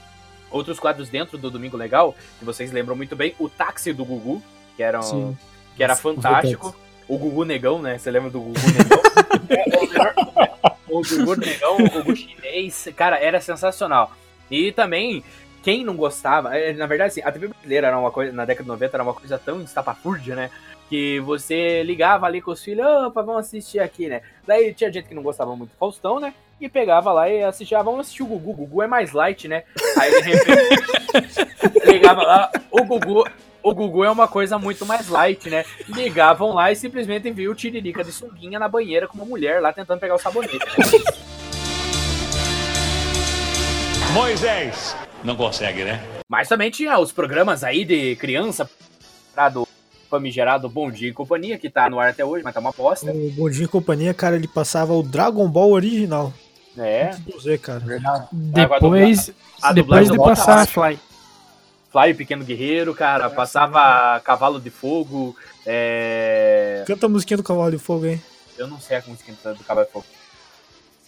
[0.50, 4.42] Outros quadros dentro do Domingo Legal, que vocês lembram muito bem, o táxi do Gugu,
[4.76, 5.38] que era, um- Sim.
[5.76, 6.74] que era fantástico.
[7.08, 7.98] O Gugu Negão, né?
[7.98, 10.14] Você lembra do Gugu Negão?
[10.88, 14.12] O Gugu Negão, o Gugu chinês, cara, era sensacional.
[14.50, 15.24] E também,
[15.64, 18.64] quem não gostava, é, na verdade, assim, a TV brasileira era uma coisa, na década
[18.64, 20.50] de 90 era uma coisa tão estapafúrdia, né?
[20.90, 24.20] Que você ligava ali com os filhos, opa, vamos assistir aqui, né?
[24.46, 26.34] Daí tinha gente que não gostava muito do Faustão, né?
[26.60, 29.48] E pegava lá e assistia, ah, vamos assistir o Gugu, o Gugu é mais light,
[29.48, 29.64] né?
[29.98, 33.24] Aí de repente ligava lá, o Gugu,
[33.62, 35.64] o Gugu é uma coisa muito mais light, né?
[35.88, 39.72] Ligavam lá e simplesmente viu o Tiririca de sunguinha na banheira com uma mulher lá
[39.72, 40.58] tentando pegar o sabonete.
[44.12, 44.94] Moisés,
[45.24, 46.00] não consegue, né?
[46.28, 48.68] Mas também tinha os programas aí de criança,
[49.34, 49.66] pra do
[50.08, 53.10] famigerado Bom Dia e Companhia, que tá no ar até hoje, mas tá uma bosta.
[53.10, 56.32] O Bondinho e Companhia, cara, ele passava o Dragon Ball original.
[56.76, 57.80] É, Z, cara.
[57.80, 58.28] verdade.
[58.32, 60.66] Depois, A depois de passar.
[60.66, 60.98] Fly.
[61.90, 66.82] Fly, o Pequeno Guerreiro, cara, passava Cavalo de Fogo, é...
[66.86, 68.20] Canta a musiquinha do Cavalo de Fogo, hein?
[68.58, 70.06] Eu não sei a música do Cavalo de Fogo.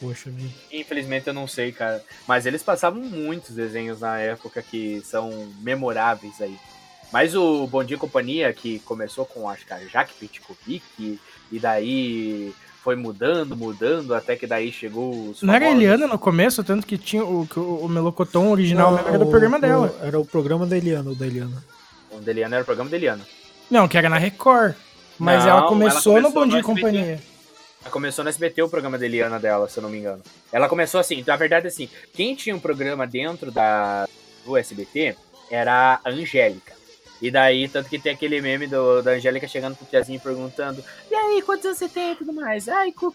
[0.00, 0.52] Poxa, vida.
[0.72, 2.02] Infelizmente eu não sei, cara.
[2.26, 6.56] Mas eles passavam muitos desenhos na época que são memoráveis aí.
[7.12, 11.20] Mas o Bom Dia e Companhia, que começou com, acho que a Jaque Petkovic,
[11.52, 16.62] e daí foi mudando, mudando, até que daí chegou os Não era Eliana no começo,
[16.62, 19.98] tanto que tinha o, o, o Melocoton original Não, era do o- programa o- dela.
[20.02, 21.64] Era o programa da Eliana, o da Eliana.
[22.10, 23.26] O da Eliana era o programa da Eliana.
[23.70, 24.74] Não, que era na Record.
[25.18, 26.62] Mas Não, ela ela começou, começou no Bom Dia e.
[26.62, 27.20] Companhia.
[27.90, 30.22] Começou no SBT o programa da Eliana dela, se eu não me engano.
[30.52, 34.08] Ela começou assim, na verdade assim, quem tinha um programa dentro da,
[34.44, 35.16] do SBT
[35.50, 36.74] era a Angélica.
[37.20, 41.14] E daí, tanto que tem aquele meme do, da Angélica chegando pro Tiazinho perguntando E
[41.14, 42.68] aí, quantos anos você tem e tudo mais?
[42.68, 43.14] Ai, cu...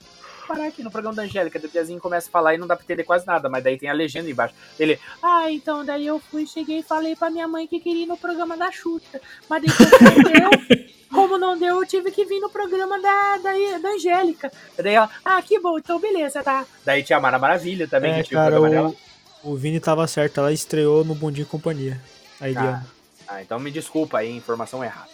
[0.53, 1.57] parar aqui no programa da Angélica.
[1.59, 3.77] Daí O Tiazinho começa a falar e não dá pra entender quase nada, mas daí
[3.77, 4.53] tem a legenda embaixo.
[4.79, 8.07] Ele, ah, então daí eu fui, cheguei e falei pra minha mãe que queria ir
[8.07, 9.19] no programa da Xuxa.
[9.49, 10.85] Mas depois não deu.
[11.11, 14.49] Como não deu, eu tive que vir no programa da, da, da Angélica.
[14.77, 16.65] Daí ela, ah, que bom, então beleza, tá.
[16.85, 18.95] Daí tinha a Mara Maravilha também, É, que tinha o cara, programa dela.
[19.43, 22.01] o, o Vini tava certo, ela estreou no Bondinho e Companhia.
[22.39, 22.87] A Eliana.
[23.27, 25.09] Ah, então me desculpa aí, informação errada.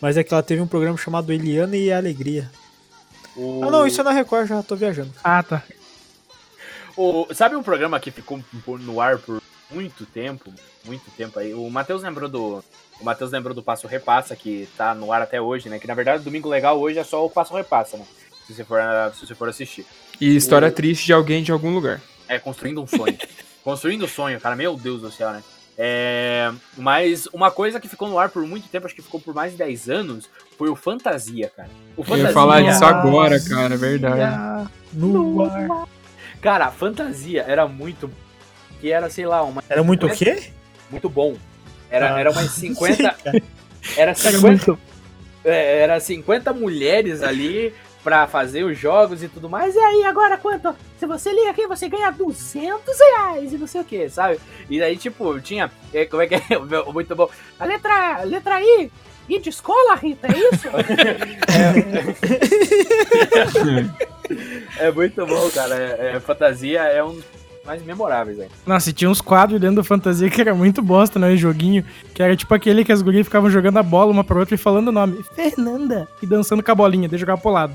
[0.00, 2.50] Mas é que ela teve um programa chamado Eliana e a Alegria.
[3.36, 3.62] O...
[3.64, 5.12] Ah, não, isso é na Record, já tô viajando.
[5.22, 5.62] Ah, tá.
[6.96, 8.40] O- sabe um programa que ficou
[8.78, 10.52] no ar por muito tempo?
[10.84, 11.52] Muito tempo aí.
[11.54, 12.62] O Matheus lembrou do.
[13.00, 15.78] O Matheus lembrou do Passo Repassa, que tá no ar até hoje, né?
[15.80, 18.04] Que na verdade o Domingo Legal hoje é só o Passo Repassa, né?
[18.46, 18.78] Se você for,
[19.14, 19.84] se você for assistir.
[20.20, 22.00] E história O- triste de alguém de algum lugar.
[22.28, 23.18] É, construindo um sonho.
[23.64, 24.54] construindo um sonho, cara.
[24.54, 25.42] Meu Deus do céu, né?
[25.76, 29.34] É, mas uma coisa que ficou no ar por muito tempo, acho que ficou por
[29.34, 31.68] mais de 10 anos, foi o Fantasia, cara.
[31.96, 34.70] O Eu ia falar disso agora, cara, é verdade.
[34.92, 35.88] No ar.
[36.40, 38.10] Cara, a Fantasia era muito.
[38.80, 39.64] Que era, sei lá, uma.
[39.68, 40.50] Era muito o quê?
[40.90, 41.36] Muito bom.
[41.90, 42.94] Era, Ah, era umas não 50.
[42.96, 43.42] sei, cara.
[43.96, 44.78] Era Era 50, muito.
[45.44, 47.74] é, era 50 mulheres ali
[48.04, 49.74] pra fazer os jogos e tudo mais.
[49.74, 50.76] E aí, agora quanto?
[51.00, 54.38] Se você liga aqui, você ganha 200 reais e não sei o que, sabe?
[54.68, 55.70] E aí, tipo, tinha.
[55.92, 56.40] é, Como é que é?
[56.92, 57.28] Muito bom.
[57.58, 58.92] A letra, letra I.
[59.26, 60.68] I de escola, Rita, é isso?
[64.78, 65.74] é, é muito bom, cara.
[65.74, 67.24] É, é, fantasia é um dos
[67.64, 68.48] mais memoráveis, aí.
[68.66, 71.34] Nossa, e tinha uns quadros dentro do Fantasia que era muito bosta, né?
[71.36, 71.84] Joguinho.
[72.12, 74.58] Que era tipo aquele que as gurias ficavam jogando a bola uma pra outra e
[74.58, 75.24] falando o nome.
[75.34, 76.06] Fernanda.
[76.22, 77.74] E dançando com a bolinha, daí jogava pro lado.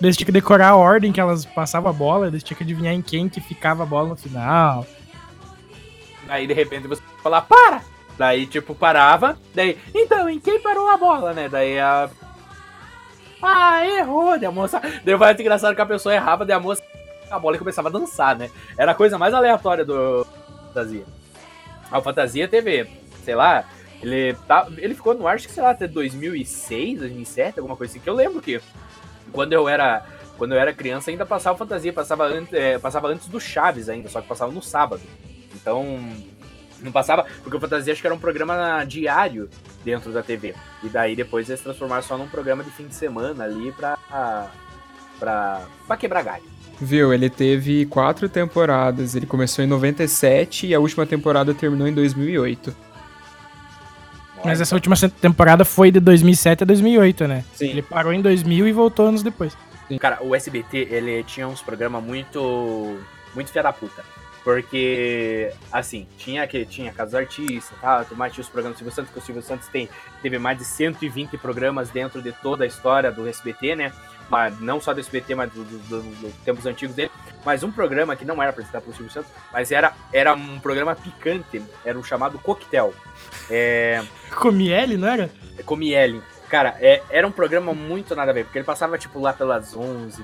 [0.00, 2.94] Eles tinham que decorar a ordem que elas passavam a bola, eles tinham que adivinhar
[2.94, 4.86] em quem que ficava a bola no final.
[6.28, 7.82] Aí de repente você fala, para!
[8.16, 9.38] Daí, tipo, parava.
[9.54, 11.48] Daí, então, em quem parou a bola, né?
[11.48, 12.10] Daí a.
[13.42, 14.38] Ah, errou!
[14.38, 14.78] Daí a moça.
[14.78, 16.82] Foi muito engraçado que a pessoa errava, daí a moça
[17.30, 18.50] a bola e começava a dançar, né?
[18.76, 20.26] Era a coisa mais aleatória do
[20.66, 21.04] Fantasia.
[21.90, 22.88] A Fantasia teve,
[23.24, 23.64] sei lá,
[24.02, 27.92] ele, tá, ele ficou no ar, acho que sei lá, até 2006, 2007, alguma coisa
[27.92, 28.00] assim.
[28.00, 28.60] Que eu lembro que
[29.32, 30.04] quando eu era.
[30.38, 34.08] Quando eu era criança ainda passava Fantasia, passava, antes- é, passava antes do Chaves ainda,
[34.08, 35.02] só que passava no sábado.
[35.54, 35.84] Então,
[36.80, 39.50] não passava, porque o Fantasia acho que era um programa diário
[39.84, 40.54] dentro da TV.
[40.82, 43.98] E daí depois eles transformaram só num programa de fim de semana ali pra.
[45.18, 46.44] pra, pra quebrar galho.
[46.80, 49.14] Viu, ele teve quatro temporadas.
[49.14, 52.74] Ele começou em 97 e a última temporada terminou em 2008.
[54.44, 57.44] Mas essa última temporada foi de 2007 a 2008, né?
[57.54, 57.68] Sim.
[57.68, 59.56] Ele parou em 2000 e voltou anos depois.
[59.98, 62.98] Cara, o SBT, ele tinha uns programas muito.
[63.34, 64.02] muito fia da puta.
[64.42, 68.06] Porque, assim, tinha que tinha Casa do Artista, tá?
[68.16, 69.88] mais tinha os programas do Silvio Santos, que o Silvio Santos tem,
[70.22, 73.92] teve mais de 120 programas dentro de toda a história do SBT, né?
[74.30, 77.10] Mas não só do SBT, mas dos do, do- do tempos antigos dele.
[77.44, 80.94] Mas um programa que não era apresentado pelo Silvio Santos, mas era, era um programa
[80.94, 82.94] picante, era o chamado Coquetel.
[83.50, 84.02] É.
[84.34, 85.30] Com Miele, não era?
[85.66, 86.22] Com Miele.
[86.48, 89.74] Cara, é, era um programa muito nada a ver, porque ele passava, tipo, lá pelas
[89.76, 90.22] 11,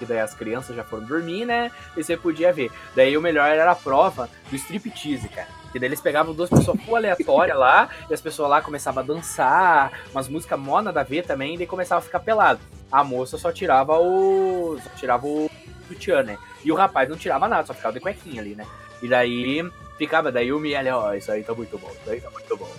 [0.00, 1.70] que daí as crianças já foram dormir, né?
[1.94, 2.72] E você podia ver.
[2.96, 5.46] Daí o melhor era a prova do striptease, cara.
[5.70, 9.06] Que daí eles pegavam duas pessoas full aleatórias lá, e as pessoas lá começavam a
[9.06, 12.60] dançar, umas músicas mó nada a ver também, e daí começava a ficar pelado.
[12.90, 14.78] A moça só tirava o.
[14.82, 15.50] só tirava o
[15.86, 16.38] sutiã, né?
[16.64, 18.66] E o rapaz não tirava nada, só ficava de cuequinha ali, né?
[19.02, 22.30] E daí ficava, daí o Miele, ó, isso aí tá muito bom, isso aí tá
[22.30, 22.70] muito bom.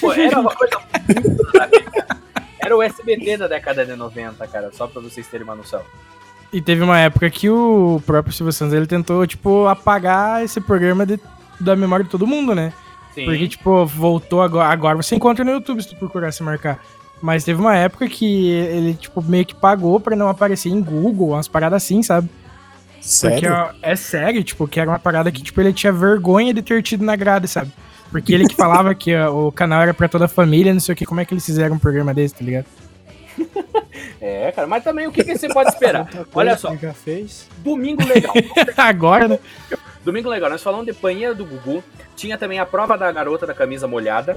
[0.00, 1.48] Pô, era uma coisa muito.
[2.60, 5.82] Era o SBT da década de 90, cara, só pra vocês terem uma noção.
[6.52, 11.04] E teve uma época que o próprio Silvio Santos ele tentou, tipo, apagar esse programa
[11.04, 11.20] de-
[11.60, 12.72] da memória de todo mundo, né?
[13.14, 13.24] Sim.
[13.24, 14.68] Porque, tipo, voltou agora.
[14.68, 16.78] Agora você encontra no YouTube se tu procurar se marcar.
[17.20, 21.30] Mas teve uma época que ele, tipo, meio que pagou pra não aparecer em Google,
[21.30, 22.28] umas paradas assim, sabe?
[22.94, 23.52] Porque Sério?
[23.52, 26.82] ó, é sério, tipo, que era uma parada que, tipo, ele tinha vergonha de ter
[26.82, 27.70] tido na grade, sabe?
[28.10, 30.92] Porque ele que falava que ó, o canal era pra toda a família, não sei
[30.92, 32.66] o que, como é que eles fizeram um programa desse, tá ligado?
[34.20, 36.08] É, cara, mas também o que, que você pode esperar?
[36.34, 37.48] Olha só, ele já fez.
[37.58, 38.34] domingo legal.
[38.76, 39.38] Agora, né?
[40.04, 41.82] Domingo legal, nós falamos de banheiro do Gugu,
[42.16, 44.36] tinha também a prova da garota da camisa molhada.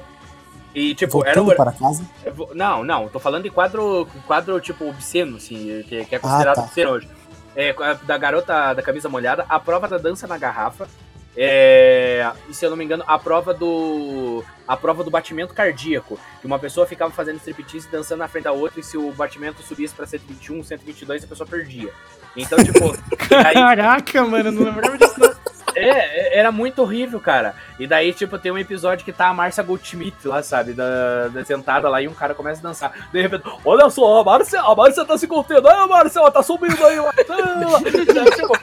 [0.74, 1.34] E, tipo, era.
[1.34, 2.04] Voltando o- para casa?
[2.34, 6.56] Vou- Não, não, tô falando de quadro, quadro tipo obsceno, assim, que, que é considerado
[6.56, 6.62] tá.
[6.62, 7.08] obsceno hoje.
[7.54, 7.74] É,
[8.04, 10.88] da garota da camisa molhada, a prova da dança na garrafa.
[11.36, 14.44] É, e se eu não me engano, a prova do.
[14.68, 16.18] A prova do batimento cardíaco.
[16.40, 19.62] Que uma pessoa ficava fazendo striptease dançando na frente da outra, e se o batimento
[19.62, 21.90] subisse pra 121, 122, a pessoa perdia.
[22.36, 22.92] Então, tipo.
[23.46, 25.18] aí- Caraca, mano, não lembrava disso.
[25.18, 25.32] não.
[25.74, 25.88] é,
[26.34, 27.54] é, era muito horrível, cara.
[27.78, 30.74] E daí, tipo, tem um episódio que tá a Márcia Goldschmidt lá, sabe?
[30.74, 33.08] Da, da- sentada lá e um cara começa a dançar.
[33.10, 35.66] De repente, olha só, a Márcia, a Márcia tá se contendo.
[35.66, 37.24] Ai, Márcia, ela tá subindo aí, Márcia.
[38.36, 38.58] tipo,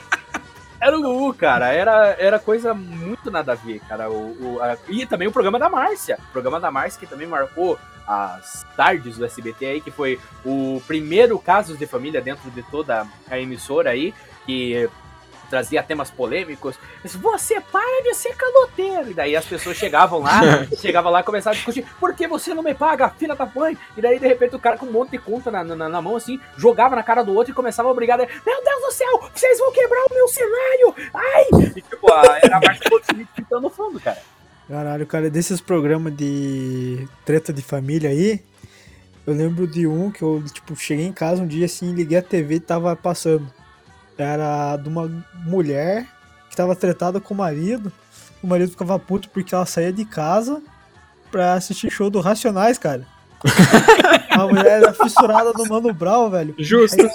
[0.80, 1.68] era o Gugu, cara.
[1.72, 4.10] Era, era coisa muito nada a ver, cara.
[4.10, 6.18] O, o- a- e também o programa da Márcia.
[6.28, 10.82] O programa da Márcia que também marcou as tardes do SBT aí, que foi o
[10.86, 14.12] primeiro Casos de Família dentro de toda a emissora aí,
[14.46, 14.88] que
[15.50, 16.76] trazia temas polêmicos.
[17.02, 19.10] Disse, Você para de ser caloteiro.
[19.10, 20.40] E daí as pessoas chegavam lá,
[20.80, 23.76] chegavam lá e começavam a discutir, por que você não me paga, filha da mãe?
[23.96, 26.16] E daí, de repente, o cara com um monte de conta na, na, na mão,
[26.16, 28.16] assim, jogava na cara do outro e começava a brigar.
[28.16, 30.94] Daí, Meu Deus do céu, vocês vão quebrar o meu cenário!
[31.12, 31.44] Ai!
[31.76, 34.18] E tipo, a- era a Marcia Goldsmith gritando no fundo, cara.
[34.68, 38.40] Caralho, cara, desses programas de treta de família aí,
[39.26, 42.22] eu lembro de um que eu, tipo, cheguei em casa um dia assim, liguei a
[42.22, 43.52] TV e tava passando.
[44.24, 45.10] Era de uma
[45.44, 46.06] mulher
[46.48, 47.92] que tava tretada com o marido.
[48.42, 50.62] O marido ficava puto porque ela saía de casa
[51.30, 53.06] pra assistir show do Racionais, cara.
[54.30, 56.54] a mulher era fissurada no Mano Brown, velho.
[56.58, 57.00] Justo.
[57.00, 57.10] Aí,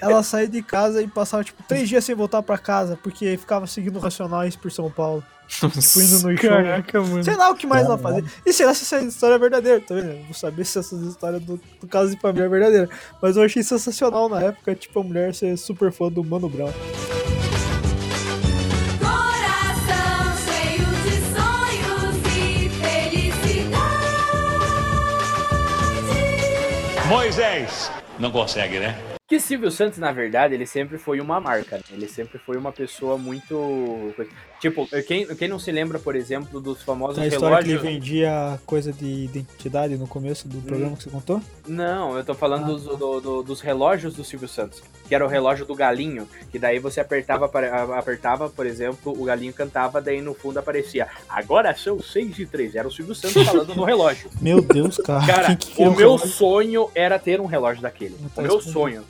[0.00, 3.66] ela saía de casa e passava, tipo, três dias sem voltar pra casa, porque ficava
[3.66, 5.24] seguindo Racionais por São Paulo.
[5.48, 5.66] Tipo,
[6.00, 6.50] indo no show.
[6.50, 7.24] Caraca, mano.
[7.24, 8.22] Sei lá o que mais ela fazia.
[8.44, 10.24] E será se essa história é verdadeira, tá vendo?
[10.26, 12.88] Vou saber se essa história do, do caso de família é verdadeira.
[13.20, 16.70] Mas eu achei sensacional na época, tipo, a mulher ser super fã do Mano Brown.
[19.00, 23.88] Coração cheio de sonhos e felicidade.
[27.08, 27.90] Moisés.
[28.18, 28.98] Não consegue, né?
[29.28, 31.76] Que Silvio Santos, na verdade, ele sempre foi uma marca.
[31.76, 31.82] né?
[31.92, 34.14] Ele sempre foi uma pessoa muito.
[34.60, 37.94] Tipo, quem, quem não se lembra, por exemplo, dos famosos A história que ele relógios.
[37.94, 41.40] vendia coisa de identidade no começo do programa que você contou?
[41.66, 44.82] Não, eu tô falando dos, do- do- dos relógios do Silvio Santos.
[45.08, 46.28] Que era o relógio do galinho.
[46.50, 47.48] Que daí você apertava,
[47.96, 51.06] apertava, por exemplo, o galinho cantava, daí no fundo aparecia.
[51.28, 52.74] Agora são 6 e 3.
[52.74, 54.28] Era o Silvio Santos falando no relógio.
[54.42, 55.24] Meu Deus, cara.
[55.26, 56.28] Cara, que criou o meu relógio?
[56.28, 58.16] sonho era ter um relógio daquele.
[58.36, 59.02] O meu sonho.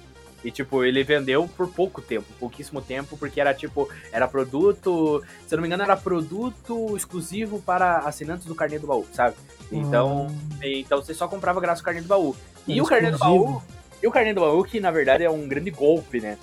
[0.44, 5.54] E, tipo, ele vendeu por pouco tempo, pouquíssimo tempo, porque era, tipo, era produto, se
[5.54, 9.34] eu não me engano, era produto exclusivo para assinantes do Carnê do Baú, sabe?
[9.70, 10.28] Então,
[10.62, 12.36] então você só comprava graças ao Carnê do Baú.
[12.66, 13.18] E É o Carnê do.
[13.18, 13.62] Baú,
[14.02, 16.38] e o Carnê do Baú, que na verdade é um grande golpe, né?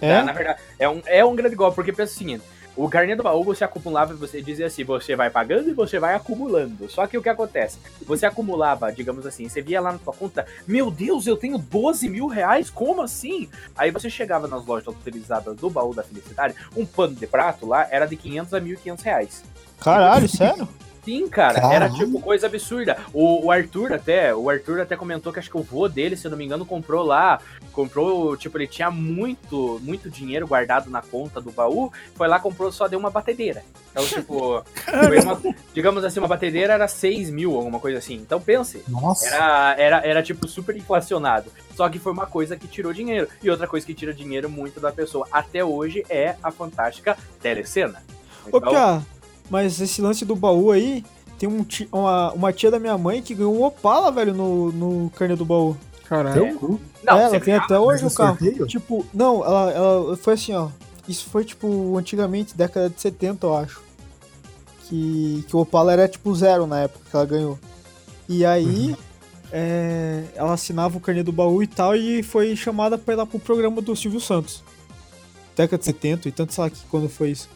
[0.00, 0.16] É?
[0.16, 0.22] Tá?
[0.22, 2.44] Na verdade, é um, é um grande golpe, porque pensa o seguinte:
[2.84, 6.14] o carnê do baú você acumulava, você dizia assim, você vai pagando e você vai
[6.14, 6.88] acumulando.
[6.90, 7.78] Só que o que acontece?
[8.06, 12.08] Você acumulava, digamos assim, você via lá na tua conta, meu Deus, eu tenho 12
[12.08, 13.48] mil reais, como assim?
[13.76, 17.86] Aí você chegava nas lojas autorizadas do baú da felicidade, um pano de prato lá
[17.90, 19.44] era de 500 a 1.500 reais.
[19.80, 20.68] Caralho, sério?
[21.04, 21.94] Sim, cara, era Caralho.
[21.94, 22.98] tipo coisa absurda.
[23.12, 26.26] O, o Arthur até, o Arthur até comentou que acho que o vô dele, se
[26.26, 27.40] eu não me engano, comprou lá,
[27.72, 32.70] comprou, tipo, ele tinha muito, muito dinheiro guardado na conta do baú, foi lá, comprou,
[32.70, 33.62] só deu uma batedeira.
[33.90, 35.40] Então, tipo, foi uma-
[35.72, 38.14] digamos assim, uma batedeira era 6 mil, alguma coisa assim.
[38.16, 39.26] Então pense, Nossa.
[39.26, 41.50] era, era, era tipo super inflacionado.
[41.74, 43.26] Só que foi uma coisa que tirou dinheiro.
[43.42, 48.02] E outra coisa que tira dinheiro muito da pessoa até hoje é a fantástica telecena.
[48.52, 49.06] Ô, Então, Pia,
[49.50, 51.04] mas esse lance do baú aí,
[51.38, 55.10] tem um uma, uma tia da minha mãe que ganhou um Opala, velho, no, no
[55.10, 55.76] carnê do baú.
[56.04, 56.80] Caralho.
[57.04, 58.38] Não, É, você ela tem até hoje o carro.
[58.38, 58.66] sorteio?
[58.66, 60.68] Tipo, não, ela, ela foi assim, ó.
[61.08, 63.80] Isso foi, tipo, antigamente, década de 70, eu acho.
[64.84, 67.58] Que, que o Opala era, tipo, zero na época que ela ganhou.
[68.28, 68.94] E aí,
[69.52, 73.24] é, ela assinava o carnê do baú e tal, e foi chamada pra ir lá
[73.24, 74.62] pro programa do Silvio Santos.
[75.56, 77.48] Década de 70, e tanto sei lá que quando foi isso.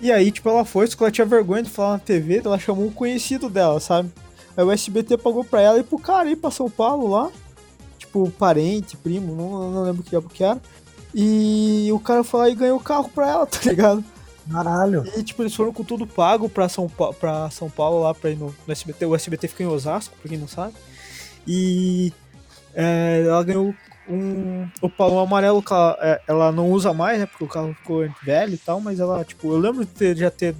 [0.00, 2.58] E aí, tipo, ela foi, só que ela tinha vergonha de falar na TV, ela
[2.58, 4.10] chamou um conhecido dela, sabe?
[4.56, 7.30] Aí o SBT pagou pra ela e pro cara ir pra São Paulo lá.
[7.98, 10.60] Tipo, parente, primo, não, não lembro o que diabo que era.
[11.14, 14.02] E o cara foi lá e ganhou o carro pra ela, tá ligado?
[14.50, 15.04] Caralho.
[15.16, 18.30] E tipo, eles foram com tudo pago pra São, pa pra São Paulo lá pra
[18.30, 19.06] ir no, no SBT.
[19.06, 20.74] O SBT fica em Osasco, pra quem não sabe.
[21.46, 22.12] E
[22.74, 23.74] é, ela ganhou
[24.10, 27.26] um opalão amarelo que ela, é, ela não usa mais, né?
[27.26, 30.30] Porque o carro ficou velho e tal, mas ela, tipo, eu lembro de ter, já
[30.30, 30.54] ter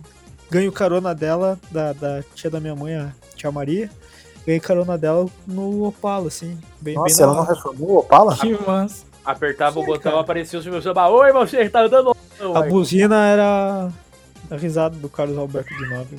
[0.51, 3.91] ganho carona dela, da, da tia da minha mãe, a tia Maria.
[4.47, 6.59] Ganhei carona dela no Opala, assim.
[6.81, 8.37] Bem, Nossa, bem ela não reformou o Opala?
[8.37, 9.05] Que massa.
[9.25, 11.09] Apertava o botão, aparecia o Silvio Samba.
[11.09, 12.17] Oi, você tá andando.
[12.55, 13.91] A buzina era
[14.51, 16.19] a risada do Carlos Alberto de Nobre.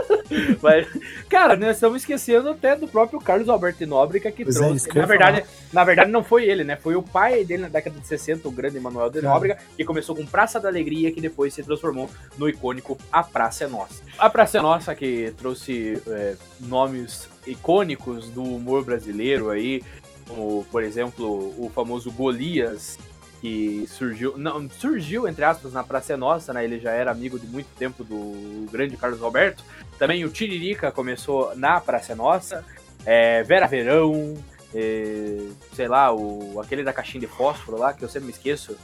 [0.62, 0.86] Mas,
[1.28, 4.76] cara, nós estamos esquecendo até do próprio Carlos Alberto de Nóbrega que Pois é, trouxe.
[4.76, 6.76] isso que na, verdade, na verdade, não foi ele, né?
[6.76, 9.22] Foi o pai dele na década de 60, o grande Emanuel de.
[9.22, 13.64] Nóbrega, que começou com Praça da Alegria, que depois se transformou no icônico A Praça
[13.64, 14.02] é Nossa.
[14.18, 19.82] A Praça é Nossa, que trouxe é, nomes icônicos do humor brasileiro aí,
[20.28, 22.98] como, por exemplo, o famoso Golias,
[23.40, 26.64] que surgiu, não, surgiu, entre aspas, na Praça é Nossa, né?
[26.64, 29.62] Ele já era amigo de muito tempo do grande Carlos Alberto.
[29.98, 32.64] Também o Tiririca começou na Praça é Nossa.
[33.04, 34.34] É, Vera Verão,
[34.74, 35.38] é,
[35.74, 38.76] sei lá, o, aquele da caixinha de fósforo lá, que eu sempre me esqueço,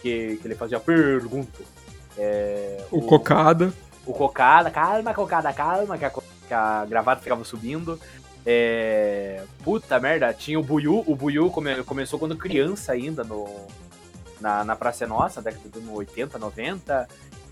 [0.00, 1.62] que, que ele fazia pergunta.
[2.16, 3.72] É, O Cocada.
[4.06, 8.00] o Cocada, calma, Cocada, calma, que a, que a gravata ficava subindo.
[8.46, 13.44] É, puta merda, tinha o Buiu, o Buiu come- começou quando criança ainda no,
[14.40, 17.08] na, na Praça é Nossa, década de 80, 90.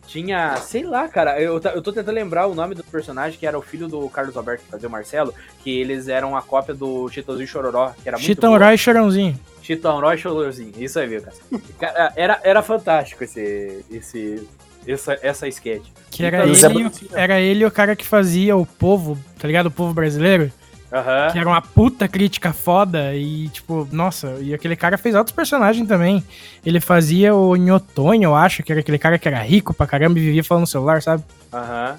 [0.06, 3.58] Tinha, sei lá, cara, eu, eu tô tentando lembrar o nome do personagem que era
[3.58, 5.32] o filho do Carlos Alberto que fazia o Marcelo,
[5.62, 8.58] que eles eram a cópia do Chitãozinho Chororó, que era muito Chitão.
[8.58, 9.40] Roy e Chorãozinho.
[9.62, 11.36] Chitão Roy Chororzinho, isso aí, viu, cara.
[11.80, 14.46] Cara, Era, era fantástico esse, esse,
[14.86, 15.86] essa, essa sketch.
[16.10, 19.48] Que era Então, ele, e o- era ele o cara que fazia o povo, tá
[19.48, 19.66] ligado?
[19.66, 20.52] O povo brasileiro.
[20.94, 21.32] Aham.
[21.32, 25.88] Que era uma puta crítica foda e, tipo, nossa, e aquele cara fez outros personagens
[25.88, 26.22] também.
[26.64, 30.18] Ele fazia o Nhotonho, eu acho, que era aquele cara que era rico pra caramba
[30.18, 31.24] e vivia falando no celular, sabe?
[31.52, 31.96] Aham.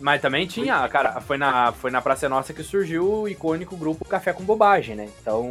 [0.00, 4.04] Mas também tinha, cara, foi na, foi na Praça Nossa que surgiu o icônico grupo
[4.04, 5.08] Café com Bobagem, né?
[5.20, 5.50] Então.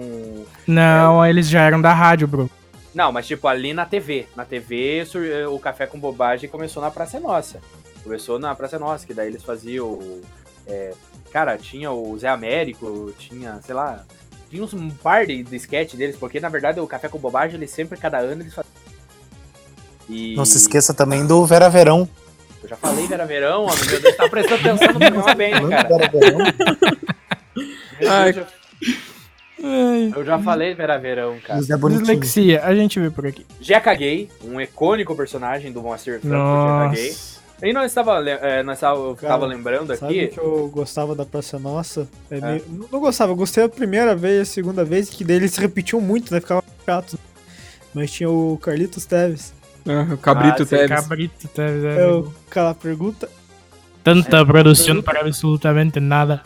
[0.68, 2.50] Não, eles já eram da rádio, bro.
[2.94, 4.28] Não, mas tipo, ali na TV.
[4.36, 7.62] Na TV, eh, o Café com Bobagem começou na Praça Nossa.
[8.04, 10.22] Começou na Praça Nossa, que daí eles faziam.
[10.68, 10.94] É,
[11.32, 14.04] cara, tinha o Zé Américo, tinha, sei lá.
[14.50, 17.56] Tinha uns, um par de, de sketch deles, porque na verdade o Café com Bobagem,
[17.56, 18.72] eles sempre, cada ano, eles faziam.
[20.10, 22.08] E Não se esqueça também do Vera Verão.
[22.62, 25.70] eu já falei Vera Verão, ó, meu Deus, tá prestando atenção no programa bem, né,
[25.70, 25.88] cara?
[25.88, 26.38] Vera Verão.
[28.00, 28.34] Meu Ai,
[30.16, 31.60] eu- já falei Vera Verão, cara.
[31.60, 32.06] José Bonitinho.
[32.06, 33.46] Dislexia, a gente vê por aqui.
[33.62, 37.16] Jeca Gay, um icônico personagem do Moacir Franco, Jeca Gay.
[37.64, 40.28] E nós estava, é, nós tava, eu Cara, tava lembrando aqui.
[40.28, 42.10] que eu gostava da Praça Nossa?
[42.30, 45.38] É meio- Não, não gostava, eu gostei a primeira vez, a segunda vez, que daí
[45.38, 46.42] eles repetiam muito, né?
[46.42, 47.18] Ficava chato.
[47.94, 49.54] Mas tinha o Carlitos Teves.
[49.88, 50.90] Ah, o Cabrito Ah, sim, Teves.
[50.90, 53.30] Cabrito, tá, É o aquela pergunta.
[54.04, 56.42] Tanta produção para absolutamente nada.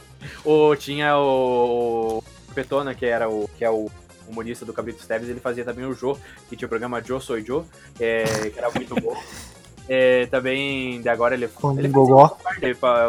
[0.45, 3.89] O, tinha o, o Petona, que era o que é o
[4.27, 6.15] humorista do Cabrito Teves, ele fazia também o Jô,
[6.49, 7.63] que tinha o programa Jô Sou Jô,
[7.99, 9.15] é, que era muito bom.
[9.89, 12.25] É, também, de agora ele, Com ele o Gogó.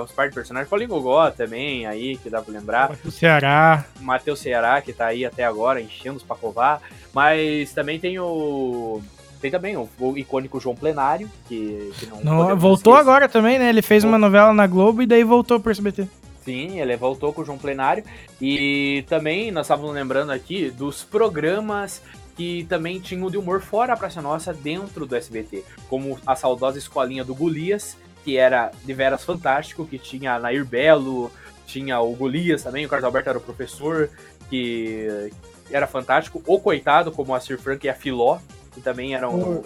[0.04, 0.68] uns par de- personagens.
[0.70, 2.92] Paulinho Gogó também, aí, que dá pra lembrar.
[3.04, 3.84] O Ceará.
[4.00, 6.80] Matheus Ceará, que tá aí até agora, enchendo os Pacová.
[7.12, 9.00] Mas também tem o.
[9.40, 12.20] Tem também o, o icônico João Plenário, que, que não.
[12.22, 13.10] Não, voltou esquecer.
[13.10, 13.68] agora também, né?
[13.68, 16.08] Ele fez uma novela na Globo e daí voltou pro SBT.
[16.44, 18.02] Sim, ele voltou com o João Plenário.
[18.40, 22.00] E também nós estávamos lembrando aqui dos programas
[22.38, 25.64] que também tinham de humor fora a Praça Nossa dentro do SBT.
[25.88, 30.64] Como a saudosa escolinha do Golias, que era de veras fantástico, que tinha a Nair
[30.64, 31.32] Belo,
[31.66, 34.08] tinha o Golias também, o Carlos Alberto era o professor,
[34.48, 35.32] que
[35.68, 36.40] era fantástico.
[36.46, 38.38] O Coitado, como a Sir Frank e a Filó,
[38.72, 39.60] que também era, um,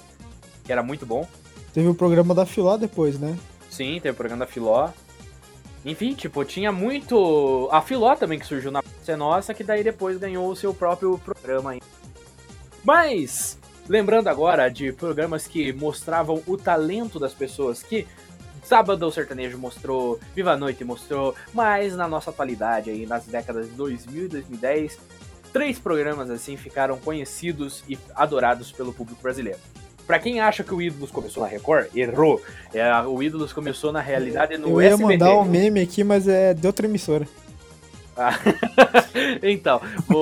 [0.65, 1.29] que era muito bom.
[1.75, 3.37] Teve o programa da Filó depois, né?
[3.69, 4.89] Sim, tem o programa da Filó.
[5.85, 7.69] Enfim, tipo, tinha muito.
[7.71, 11.19] A Filó também que surgiu na Praça Nossa, que daí depois ganhou o seu próprio
[11.19, 11.81] programa aí.
[12.85, 13.59] Mas,
[13.89, 18.07] lembrando agora de programas que mostravam o talento das pessoas, que
[18.65, 23.67] Sábado o Sertanejo mostrou, Viva a Noite mostrou, mas na nossa atualidade aí, nas décadas
[23.69, 24.99] de 2000 e 2010,
[25.53, 29.59] três programas assim ficaram conhecidos e adorados pelo público brasileiro.
[30.07, 32.41] Pra quem acha que o Ídolos começou na Record, errou.
[32.73, 35.13] É, o Ídolos começou na realidade no Eu ia SBT.
[35.13, 37.27] mandar um meme aqui, mas é de outra emissora.
[38.29, 38.39] Ah,
[39.43, 40.15] então, o,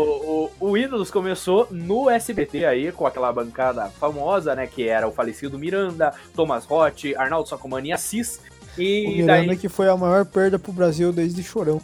[0.61, 4.67] o, o Ídolos começou no SBT aí, com aquela bancada famosa, né?
[4.67, 8.41] Que era o falecido Miranda, Thomas Roth, Arnaldo Sacomani e Assis.
[8.77, 9.57] O E Miranda daí.
[9.57, 11.81] que foi a maior perda pro Brasil desde Chorão.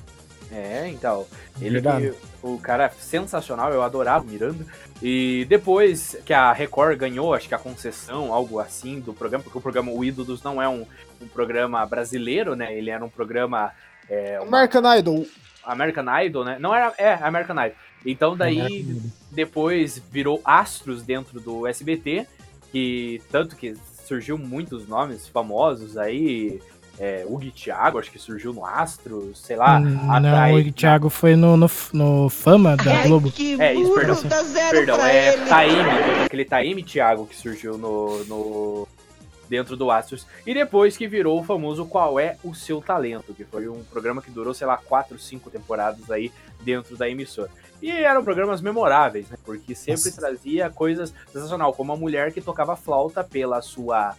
[0.50, 1.26] É, então.
[1.60, 2.12] Ele Verdade.
[2.42, 4.64] o cara é sensacional, eu adorava o Miranda.
[5.02, 9.58] E depois que a Record ganhou, acho que a concessão, algo assim, do programa, porque
[9.58, 10.86] o programa O Ídolos não é um,
[11.20, 12.74] um programa brasileiro, né?
[12.74, 13.72] Ele era um programa.
[14.08, 15.26] É, uma- American Idol.
[15.66, 16.56] American Idol, né?
[16.60, 16.92] Não era.
[16.98, 17.76] É, American Idol.
[18.04, 18.86] Então daí
[19.32, 22.26] depois virou Astros dentro do SBT,
[22.70, 23.74] que tanto que
[24.06, 26.60] surgiu muitos nomes famosos aí.
[26.98, 29.78] É, Hugo Thiago, acho que surgiu no Astros, sei lá.
[29.78, 33.30] Hum, não, o Thiago foi no, no, no Fama da Globo.
[33.58, 34.16] É, isso, perdão.
[34.70, 35.74] Perdão, é Taime,
[36.24, 38.88] aquele Taime Thiago que surgiu no, no-
[39.48, 40.26] dentro do Astros.
[40.46, 44.22] E depois que virou o famoso Qual é o Seu Talento, que foi um programa
[44.22, 46.32] que durou, sei lá, quatro, cinco temporadas aí
[46.62, 47.50] dentro da emissora.
[47.80, 49.36] E eram programas memoráveis, né?
[49.44, 50.20] Porque sempre Nossa.
[50.20, 54.14] trazia coisas sensacional, como a mulher que tocava flauta pela sua.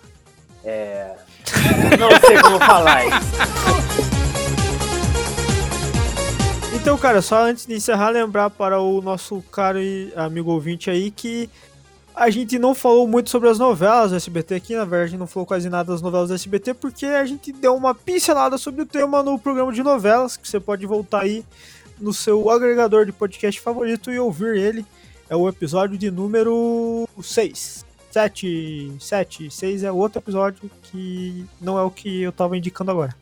[0.64, 1.16] É...
[2.00, 4.18] Não sei como falar isso.
[6.88, 9.80] Então, cara, só antes de encerrar, lembrar para o nosso caro
[10.16, 11.50] amigo ouvinte aí que
[12.18, 15.20] a gente não falou muito sobre as novelas do SBT aqui, na verdade, a gente
[15.20, 18.82] não falou quase nada das novelas do SBT, porque a gente deu uma pincelada sobre
[18.82, 21.46] o tema no programa de novelas, que você pode voltar aí
[22.00, 24.84] no seu agregador de podcast favorito e ouvir ele.
[25.30, 27.86] É o episódio de número 6.
[28.10, 33.16] 7, 7, 6 é outro episódio que não é o que eu tava indicando agora.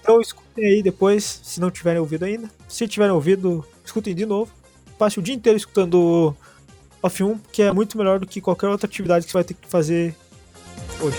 [0.00, 2.50] Então escutem aí depois, se não tiverem ouvido ainda.
[2.66, 4.50] Se tiverem ouvido, escutem de novo.
[4.98, 6.34] Passe o dia inteiro escutando
[7.02, 9.54] Off 1, que é muito melhor do que qualquer outra atividade que você vai ter
[9.54, 10.14] que fazer
[11.00, 11.18] hoje.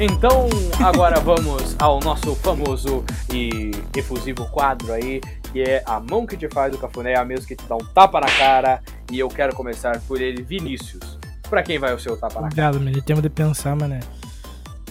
[0.00, 0.48] Então,
[0.80, 3.04] agora vamos ao nosso famoso
[3.34, 5.20] e efusivo quadro aí,
[5.52, 7.84] que é a mão que te faz o cafuné, a mesma que te dá um
[7.84, 8.80] tapa na cara.
[9.10, 11.17] E eu quero começar por ele, Vinícius.
[11.48, 12.76] Pra quem vai o seu tapa na cara?
[12.76, 13.02] Obrigado, mano.
[13.02, 14.00] Tempo de pensar, mané.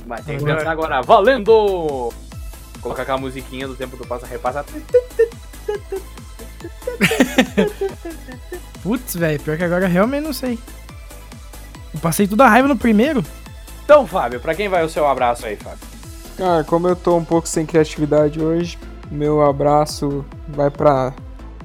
[0.05, 1.45] Vai ter que Agora- pensar agora, valendo!
[1.51, 2.13] Vou
[2.81, 4.63] colocar aquela musiquinha do tempo do passa-repassa.
[8.83, 10.57] Putz, velho, pior que agora eu realmente não sei.
[11.93, 13.23] Eu passei toda a raiva no primeiro.
[13.83, 15.79] Então, Fábio, pra quem vai o seu abraço aí, Fábio?
[16.37, 18.77] Cara, como eu tô um pouco sem criatividade hoje,
[19.09, 21.13] meu abraço vai pra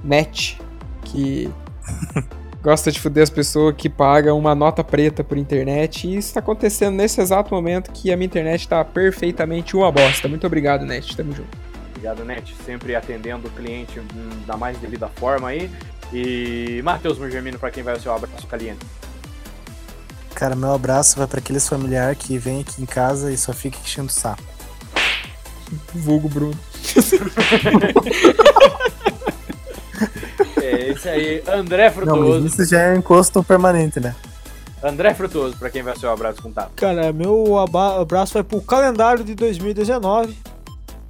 [0.03, 0.59] Net,
[1.05, 1.51] que
[2.63, 6.07] gosta de fuder as pessoas que pagam uma nota preta por internet.
[6.07, 10.29] E isso tá acontecendo nesse exato momento que a minha internet tá perfeitamente uma bosta.
[10.29, 11.17] Muito obrigado, Net.
[11.17, 11.49] Tamo junto.
[11.91, 12.55] Obrigado, Net.
[12.65, 14.05] Sempre atendendo o cliente hum,
[14.47, 15.69] da mais devida forma aí.
[16.13, 18.87] E Matheus Murgermino, pra quem vai o seu abraço caliente?
[20.35, 23.79] Cara, meu abraço vai pra aqueles familiares que vêm aqui em casa e só fica
[23.79, 24.43] enchendo o saco.
[25.95, 26.59] Vulgo Bruno.
[30.83, 32.41] É esse aí, André Não, Frutuoso.
[32.41, 34.15] mas isso já é encosto permanente, né?
[34.83, 36.73] André Frutuoso, pra quem vai o seu abraço com tapa.
[36.75, 40.37] Cara, meu abraço vai pro calendário de 2019,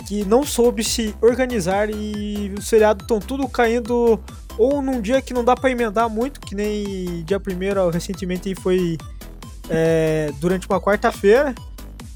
[0.06, 4.20] que não soube se organizar e os feriados estão tudo caindo
[4.58, 8.98] ou num dia que não dá pra emendar muito, que nem dia 1 recentemente foi
[9.70, 11.54] é, durante uma quarta-feira,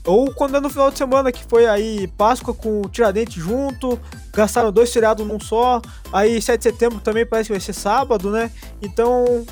[0.06, 3.98] ou quando é no final de semana, que foi aí Páscoa com Tiradentes junto,
[4.32, 5.82] gastaram dois feriados num só,
[6.12, 8.50] aí 7 de setembro também parece que vai ser sábado, né?
[8.80, 9.44] Então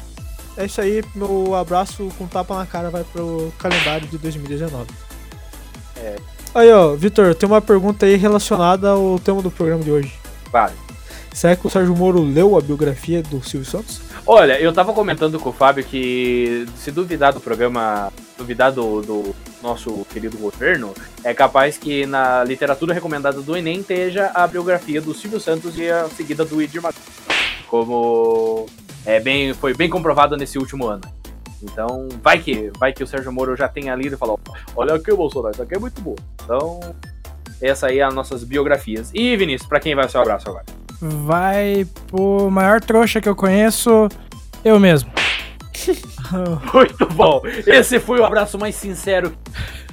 [0.57, 4.87] é isso aí, meu abraço com tapa na cara vai pro calendário de 2019.
[5.97, 6.17] É.
[6.55, 10.13] Aí, ó, Vitor, tem uma pergunta aí relacionada ao tema do programa de hoje.
[10.53, 10.75] Vale.
[11.33, 14.01] Será que o Sérgio Moro leu a biografia do Silvio Santos?
[14.25, 19.37] Olha, eu tava comentando com o Fábio que se duvidar do programa, duvidar do, do
[19.63, 25.15] nosso querido governo, é capaz que na literatura recomendada do Enem esteja a biografia do
[25.15, 27.05] Silvio Santos e a seguida do Edir Macedo.
[27.69, 28.67] Como
[29.07, 31.03] é bem, foi bem comprovado nesse último ano.
[31.63, 34.39] Então, vai que, vai que o Sérgio Moro já tenha lido e falou:
[34.77, 36.15] Olha aqui, Bolsonaro, isso aqui é muito bom.
[36.43, 36.81] Então,
[37.61, 39.11] essa aí é as nossas biografias.
[39.15, 40.65] E Vinícius, pra quem vai o seu abraço agora?
[41.01, 44.09] Vai pro maior trouxa que eu conheço,
[44.65, 45.11] eu mesmo.
[46.73, 47.43] Muito bom.
[47.67, 49.37] Esse foi o abraço mais sincero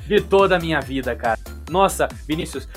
[0.08, 1.40] de toda a minha vida, cara.
[1.70, 2.68] Nossa, Vinícius,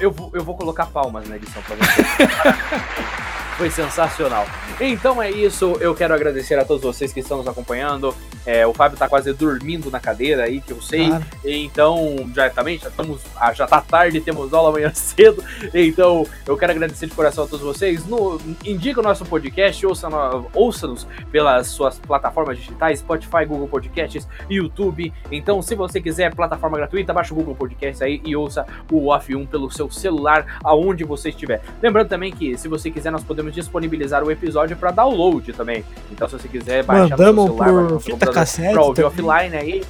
[0.00, 2.02] eu vou, eu vou colocar palmas na edição pra você.
[3.56, 4.46] Foi sensacional.
[4.80, 8.14] Então é isso, eu quero agradecer a todos vocês que estão nos acompanhando.
[8.46, 11.08] É, o Fábio tá quase dormindo na cadeira aí, que eu sei.
[11.08, 11.24] Claro.
[11.44, 12.16] Então,
[12.54, 13.20] também, já estamos.
[13.36, 15.44] ah, Já tá tarde, temos aula amanhã cedo.
[15.74, 18.06] Então, eu quero agradecer de coração a todos vocês.
[18.06, 24.26] No, indica o nosso podcast, ouça no- ouça-nos pelas suas plataformas digitais, Spotify, Google Podcasts,
[24.48, 25.12] YouTube.
[25.30, 29.36] Então, se você quiser plataforma gratuita, baixa o Google Podcasts aí e ouça o Off
[29.36, 31.60] 1 pelo seu celular, aonde você estiver.
[31.82, 35.84] Lembrando também que, se você quiser, nós podemos disponibilizar o episódio para download também.
[36.10, 39.24] Então, se você quiser baixar Mandamos no seu celular, por fita cassete pra ouvir também.
[39.26, 39.82] offline aí,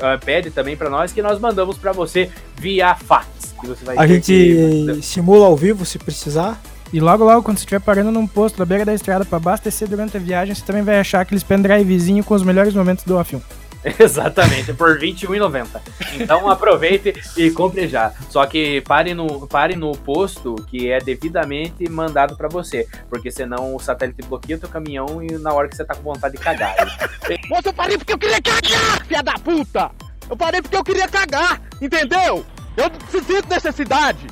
[0.00, 3.54] ah, pede também pra nós que nós mandamos pra você via fax.
[3.60, 6.60] Que você vai A ter que- gente simula ao vivo se precisar.
[6.92, 9.88] E logo, logo, quando você estiver parando num posto da beira da estrada pra abastecer
[9.88, 13.40] durante a viagem, você também vai achar aqueles pendrivezinhos com os melhores momentos do Off1.
[13.98, 15.80] Exatamente, por R$ 21,90.
[16.14, 18.12] Então aproveite e compre já.
[18.30, 22.88] Só que pare no, pare no posto que é devidamente mandado pra você.
[23.08, 26.02] Porque senão o satélite bloqueia o teu caminhão e na hora que você tá com
[26.02, 26.74] vontade de cagar.
[27.48, 29.90] Moça, eu parei porque eu queria cagar, filha da puta!
[30.28, 32.44] Eu parei porque eu queria cagar, entendeu?
[32.76, 34.26] Eu sinto necessidade.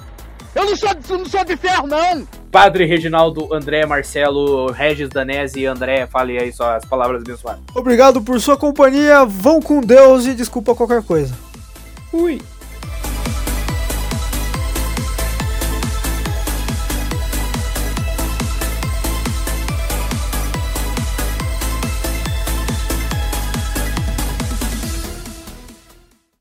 [0.55, 2.27] Eu não sou, não sou de ferro, não!
[2.53, 7.63] Padre Reginaldo, André, Marcelo, Regis, Danese e André, fale aí só as palavras abençoadas.
[7.75, 9.25] Obrigado por sua companhia.
[9.25, 11.35] Vão com Deus e desculpa qualquer coisa.
[12.13, 12.43] Ui.